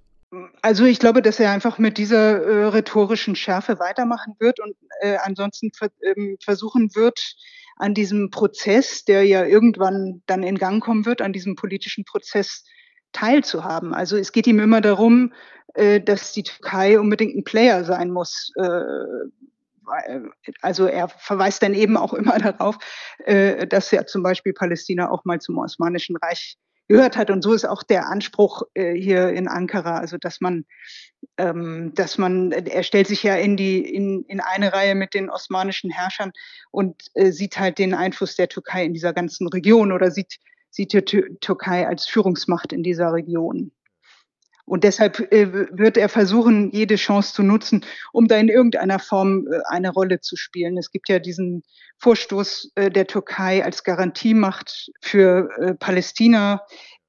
Also 0.61 0.85
ich 0.85 0.99
glaube, 0.99 1.21
dass 1.21 1.39
er 1.39 1.51
einfach 1.51 1.79
mit 1.79 1.97
dieser 1.97 2.43
äh, 2.43 2.65
rhetorischen 2.65 3.35
Schärfe 3.35 3.79
weitermachen 3.79 4.35
wird 4.39 4.59
und 4.59 4.75
äh, 5.01 5.15
ansonsten 5.23 5.71
ver 5.73 5.89
ähm, 6.03 6.37
versuchen 6.43 6.93
wird, 6.93 7.19
an 7.79 7.93
diesem 7.93 8.29
Prozess, 8.29 9.05
der 9.05 9.23
ja 9.23 9.45
irgendwann 9.45 10.21
dann 10.27 10.43
in 10.43 10.57
Gang 10.57 10.83
kommen 10.83 11.05
wird, 11.05 11.21
an 11.21 11.33
diesem 11.33 11.55
politischen 11.55 12.03
Prozess 12.03 12.65
teilzuhaben. 13.13 13.93
Also 13.93 14.17
es 14.17 14.31
geht 14.31 14.45
ihm 14.47 14.59
immer 14.59 14.81
darum, 14.81 15.33
äh, 15.73 16.01
dass 16.01 16.33
die 16.33 16.43
Türkei 16.43 16.99
unbedingt 16.99 17.35
ein 17.35 17.43
Player 17.43 17.83
sein 17.85 18.11
muss. 18.11 18.51
Äh, 18.55 18.81
also 20.61 20.85
er 20.85 21.07
verweist 21.07 21.63
dann 21.63 21.73
eben 21.73 21.97
auch 21.97 22.13
immer 22.13 22.37
darauf, 22.39 22.77
äh, 23.19 23.65
dass 23.65 23.91
ja 23.91 24.05
zum 24.05 24.23
Beispiel 24.23 24.53
Palästina 24.53 25.09
auch 25.09 25.23
mal 25.25 25.39
zum 25.39 25.57
Osmanischen 25.57 26.17
Reich 26.17 26.57
gehört 26.89 27.15
hat. 27.15 27.29
Und 27.29 27.41
so 27.41 27.53
ist 27.53 27.65
auch 27.65 27.83
der 27.83 28.07
Anspruch 28.07 28.63
äh, 28.73 28.93
hier 28.93 29.29
in 29.29 29.47
Ankara, 29.47 29.99
also 29.99 30.17
dass 30.17 30.41
man, 30.41 30.65
ähm, 31.37 31.93
dass 31.95 32.17
man, 32.17 32.51
er 32.51 32.83
stellt 32.83 33.07
sich 33.07 33.23
ja 33.23 33.35
in 33.35 33.55
die 33.55 33.79
in, 33.79 34.25
in 34.27 34.41
eine 34.41 34.73
Reihe 34.73 34.95
mit 34.95 35.13
den 35.13 35.29
osmanischen 35.29 35.91
Herrschern 35.91 36.31
und 36.71 36.95
äh, 37.13 37.31
sieht 37.31 37.57
halt 37.57 37.77
den 37.77 37.93
Einfluss 37.93 38.35
der 38.35 38.49
Türkei 38.49 38.83
in 38.83 38.93
dieser 38.93 39.13
ganzen 39.13 39.47
Region 39.47 39.93
oder 39.93 40.11
sieht 40.11 40.35
sieht 40.71 40.93
die 40.93 41.01
Türkei 41.39 41.87
als 41.87 42.05
Führungsmacht 42.05 42.73
in 42.73 42.83
dieser 42.83 43.11
Region. 43.13 43.71
Und 44.69 44.83
deshalb 44.83 45.19
äh, 45.33 45.51
wird 45.51 45.97
er 45.97 46.09
versuchen, 46.09 46.69
jede 46.71 46.95
Chance 46.95 47.33
zu 47.33 47.41
nutzen, 47.41 47.83
um 48.13 48.27
da 48.27 48.37
in 48.37 48.49
irgendeiner 48.49 48.99
Form 48.99 49.47
äh, 49.47 49.59
eine 49.67 49.89
Rolle 49.89 50.21
zu 50.21 50.35
spielen. 50.35 50.77
Es 50.77 50.91
gibt 50.91 51.09
ja 51.09 51.17
diesen 51.17 51.63
Vorstoß 51.97 52.73
äh, 52.75 52.91
der 52.91 53.07
Türkei 53.07 53.63
als 53.63 53.83
Garantiemacht 53.83 54.91
für 55.01 55.49
äh, 55.57 55.73
Palästina. 55.73 56.61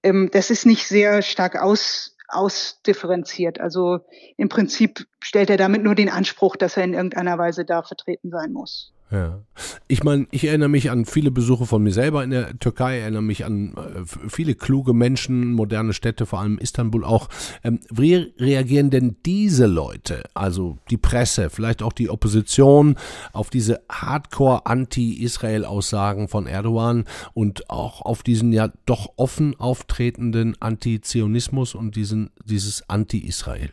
Ähm, 0.02 0.30
das 0.32 0.48
ist 0.48 0.64
nicht 0.64 0.88
sehr 0.88 1.20
stark 1.20 1.60
aus, 1.60 2.16
ausdifferenziert. 2.28 3.60
Also 3.60 4.00
im 4.38 4.48
Prinzip 4.48 5.06
stellt 5.22 5.50
er 5.50 5.58
damit 5.58 5.82
nur 5.82 5.94
den 5.94 6.08
Anspruch, 6.08 6.56
dass 6.56 6.78
er 6.78 6.84
in 6.84 6.94
irgendeiner 6.94 7.36
Weise 7.36 7.66
da 7.66 7.82
vertreten 7.82 8.30
sein 8.30 8.52
muss. 8.52 8.94
Ja. 9.10 9.40
Ich 9.88 10.04
meine, 10.04 10.28
ich 10.30 10.44
erinnere 10.44 10.68
mich 10.68 10.88
an 10.88 11.04
viele 11.04 11.32
Besuche 11.32 11.66
von 11.66 11.82
mir 11.82 11.92
selber 11.92 12.22
in 12.22 12.30
der 12.30 12.56
Türkei, 12.60 13.00
erinnere 13.00 13.22
mich 13.22 13.44
an 13.44 13.74
äh, 13.74 14.04
viele 14.28 14.54
kluge 14.54 14.94
Menschen, 14.94 15.52
moderne 15.52 15.94
Städte, 15.94 16.26
vor 16.26 16.38
allem 16.38 16.58
Istanbul 16.58 17.02
auch. 17.04 17.28
Ähm, 17.64 17.80
wie 17.90 18.32
reagieren 18.38 18.90
denn 18.90 19.16
diese 19.26 19.66
Leute, 19.66 20.22
also 20.34 20.78
die 20.90 20.96
Presse, 20.96 21.50
vielleicht 21.50 21.82
auch 21.82 21.92
die 21.92 22.08
Opposition, 22.08 22.94
auf 23.32 23.50
diese 23.50 23.80
Hardcore-Anti-Israel-Aussagen 23.90 26.28
von 26.28 26.46
Erdogan 26.46 27.04
und 27.34 27.68
auch 27.68 28.02
auf 28.02 28.22
diesen 28.22 28.52
ja 28.52 28.70
doch 28.86 29.14
offen 29.16 29.58
auftretenden 29.58 30.56
Antizionismus 30.60 31.74
und 31.74 31.96
diesen, 31.96 32.30
dieses 32.44 32.88
Anti-Israel? 32.88 33.70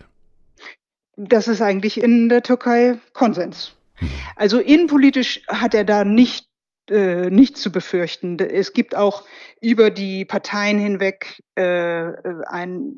Das 1.16 1.48
ist 1.48 1.62
eigentlich 1.62 2.02
in 2.02 2.30
der 2.30 2.42
Türkei 2.42 2.98
Konsens. 3.14 3.77
Also 4.36 4.60
innenpolitisch 4.60 5.42
hat 5.48 5.74
er 5.74 5.84
da 5.84 6.04
nicht 6.04 6.48
äh, 6.90 7.30
nichts 7.30 7.62
zu 7.62 7.70
befürchten. 7.70 8.40
Es 8.40 8.72
gibt 8.72 8.96
auch 8.96 9.26
über 9.60 9.90
die 9.90 10.24
Parteien 10.24 10.80
hinweg 10.80 11.44
äh, 11.56 12.14
ein, 12.46 12.94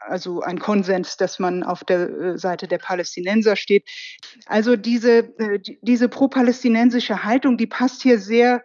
also 0.00 0.40
ein 0.40 0.58
Konsens, 0.58 1.16
dass 1.16 1.38
man 1.38 1.62
auf 1.62 1.84
der 1.84 2.08
äh, 2.08 2.38
Seite 2.38 2.66
der 2.66 2.78
Palästinenser 2.78 3.54
steht. 3.54 3.88
Also 4.46 4.74
diese, 4.74 5.18
äh, 5.38 5.60
diese 5.82 6.08
pro-palästinensische 6.08 7.22
Haltung, 7.22 7.56
die 7.56 7.68
passt 7.68 8.02
hier 8.02 8.18
sehr 8.18 8.64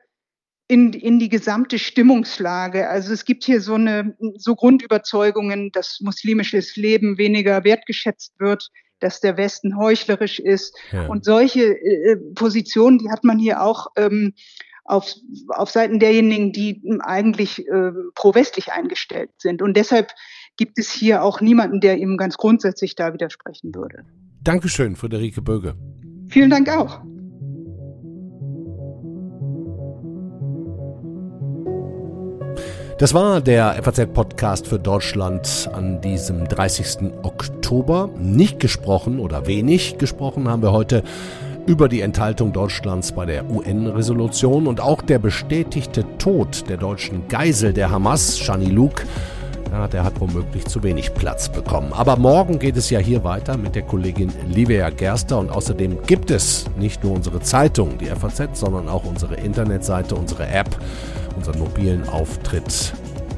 in, 0.67 0.93
in 0.93 1.19
die 1.19 1.29
gesamte 1.29 1.77
Stimmungslage. 1.77 2.89
Also 2.89 3.13
es 3.13 3.25
gibt 3.25 3.43
hier 3.43 3.61
so 3.61 3.75
eine 3.75 4.17
so 4.37 4.55
Grundüberzeugungen, 4.55 5.71
dass 5.71 5.99
muslimisches 6.01 6.75
Leben 6.77 7.19
weniger 7.19 7.63
wertgeschätzt 7.63 8.39
wird, 8.39 8.69
dass 9.03 9.19
der 9.19 9.37
Westen 9.37 9.77
heuchlerisch 9.77 10.39
ist. 10.39 10.75
Ja. 10.91 11.07
Und 11.07 11.25
solche 11.25 11.63
äh, 11.63 12.15
Positionen, 12.35 12.97
die 12.97 13.09
hat 13.09 13.23
man 13.23 13.37
hier 13.37 13.61
auch 13.61 13.87
ähm, 13.97 14.33
auf, 14.85 15.13
auf 15.49 15.69
Seiten 15.69 15.99
derjenigen, 15.99 16.51
die 16.51 16.81
eigentlich 17.01 17.67
äh, 17.67 17.91
pro-westlich 18.15 18.71
eingestellt 18.71 19.31
sind. 19.37 19.61
Und 19.61 19.75
deshalb 19.75 20.11
gibt 20.57 20.77
es 20.79 20.91
hier 20.91 21.23
auch 21.23 21.41
niemanden, 21.41 21.79
der 21.79 21.97
ihm 21.97 22.17
ganz 22.17 22.37
grundsätzlich 22.37 22.95
da 22.95 23.13
widersprechen 23.13 23.73
würde. 23.75 24.05
Dankeschön, 24.41 24.95
Friederike 24.95 25.41
Böge. 25.41 25.75
Vielen 26.29 26.49
Dank 26.49 26.69
auch. 26.69 27.01
Das 32.99 33.13
war 33.13 33.41
der 33.41 33.81
FAZ-Podcast 33.83 34.67
für 34.67 34.79
Deutschland 34.79 35.69
an 35.73 35.99
diesem 35.99 36.47
30. 36.47 37.11
Oktober. 37.73 38.11
Nicht 38.19 38.59
gesprochen 38.59 39.19
oder 39.19 39.47
wenig 39.47 39.97
gesprochen 39.97 40.47
haben 40.47 40.61
wir 40.61 40.71
heute 40.71 41.01
über 41.65 41.89
die 41.89 42.01
Enthaltung 42.01 42.53
Deutschlands 42.53 43.13
bei 43.13 43.25
der 43.25 43.49
UN-Resolution 43.49 44.67
und 44.67 44.79
auch 44.79 45.01
der 45.01 45.17
bestätigte 45.17 46.05
Tod 46.19 46.69
der 46.69 46.77
deutschen 46.77 47.27
Geisel 47.29 47.73
der 47.73 47.89
Hamas, 47.89 48.37
Shani 48.37 48.67
Luke, 48.67 49.05
ja, 49.71 49.87
der 49.87 50.03
hat 50.03 50.19
womöglich 50.19 50.65
zu 50.65 50.83
wenig 50.83 51.15
Platz 51.15 51.49
bekommen. 51.49 51.93
Aber 51.93 52.15
morgen 52.15 52.59
geht 52.59 52.77
es 52.77 52.91
ja 52.91 52.99
hier 52.99 53.23
weiter 53.23 53.57
mit 53.57 53.73
der 53.73 53.81
Kollegin 53.81 54.31
Livia 54.47 54.91
Gerster 54.91 55.39
und 55.39 55.49
außerdem 55.49 56.03
gibt 56.05 56.29
es 56.29 56.65
nicht 56.77 57.03
nur 57.03 57.13
unsere 57.13 57.41
Zeitung, 57.41 57.97
die 57.97 58.05
FAZ, 58.05 58.59
sondern 58.59 58.87
auch 58.87 59.03
unsere 59.03 59.33
Internetseite, 59.33 60.13
unsere 60.13 60.47
App, 60.47 60.77
unseren 61.35 61.57
mobilen 61.57 62.07
Auftritt 62.07 62.93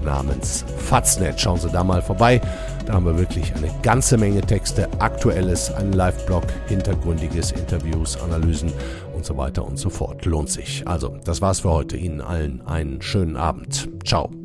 namens 0.06 0.64
Faznet. 0.78 1.42
Schauen 1.42 1.60
Sie 1.60 1.70
da 1.70 1.84
mal 1.84 2.02
vorbei. 2.02 2.40
Da 2.86 2.94
haben 2.94 3.06
wir 3.06 3.18
wirklich 3.18 3.54
eine 3.56 3.70
ganze 3.82 4.18
Menge 4.18 4.42
Texte, 4.42 4.88
aktuelles, 5.00 5.74
einen 5.74 5.94
Live-Blog, 5.94 6.44
hintergründiges, 6.68 7.52
Interviews, 7.52 8.22
Analysen 8.22 8.72
und 9.14 9.26
so 9.26 9.36
weiter 9.36 9.66
und 9.66 9.78
so 9.78 9.90
fort. 9.90 10.26
Lohnt 10.26 10.50
sich. 10.50 10.88
Also, 10.88 11.18
das 11.26 11.42
war's 11.42 11.62
für 11.62 11.72
heute. 11.72 11.98
Ihnen 11.98 12.22
allen 12.22 12.62
einen 12.66 13.02
schönen 13.02 13.36
Abend. 13.36 13.90
Ciao. 14.06 14.45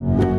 you 0.00 0.37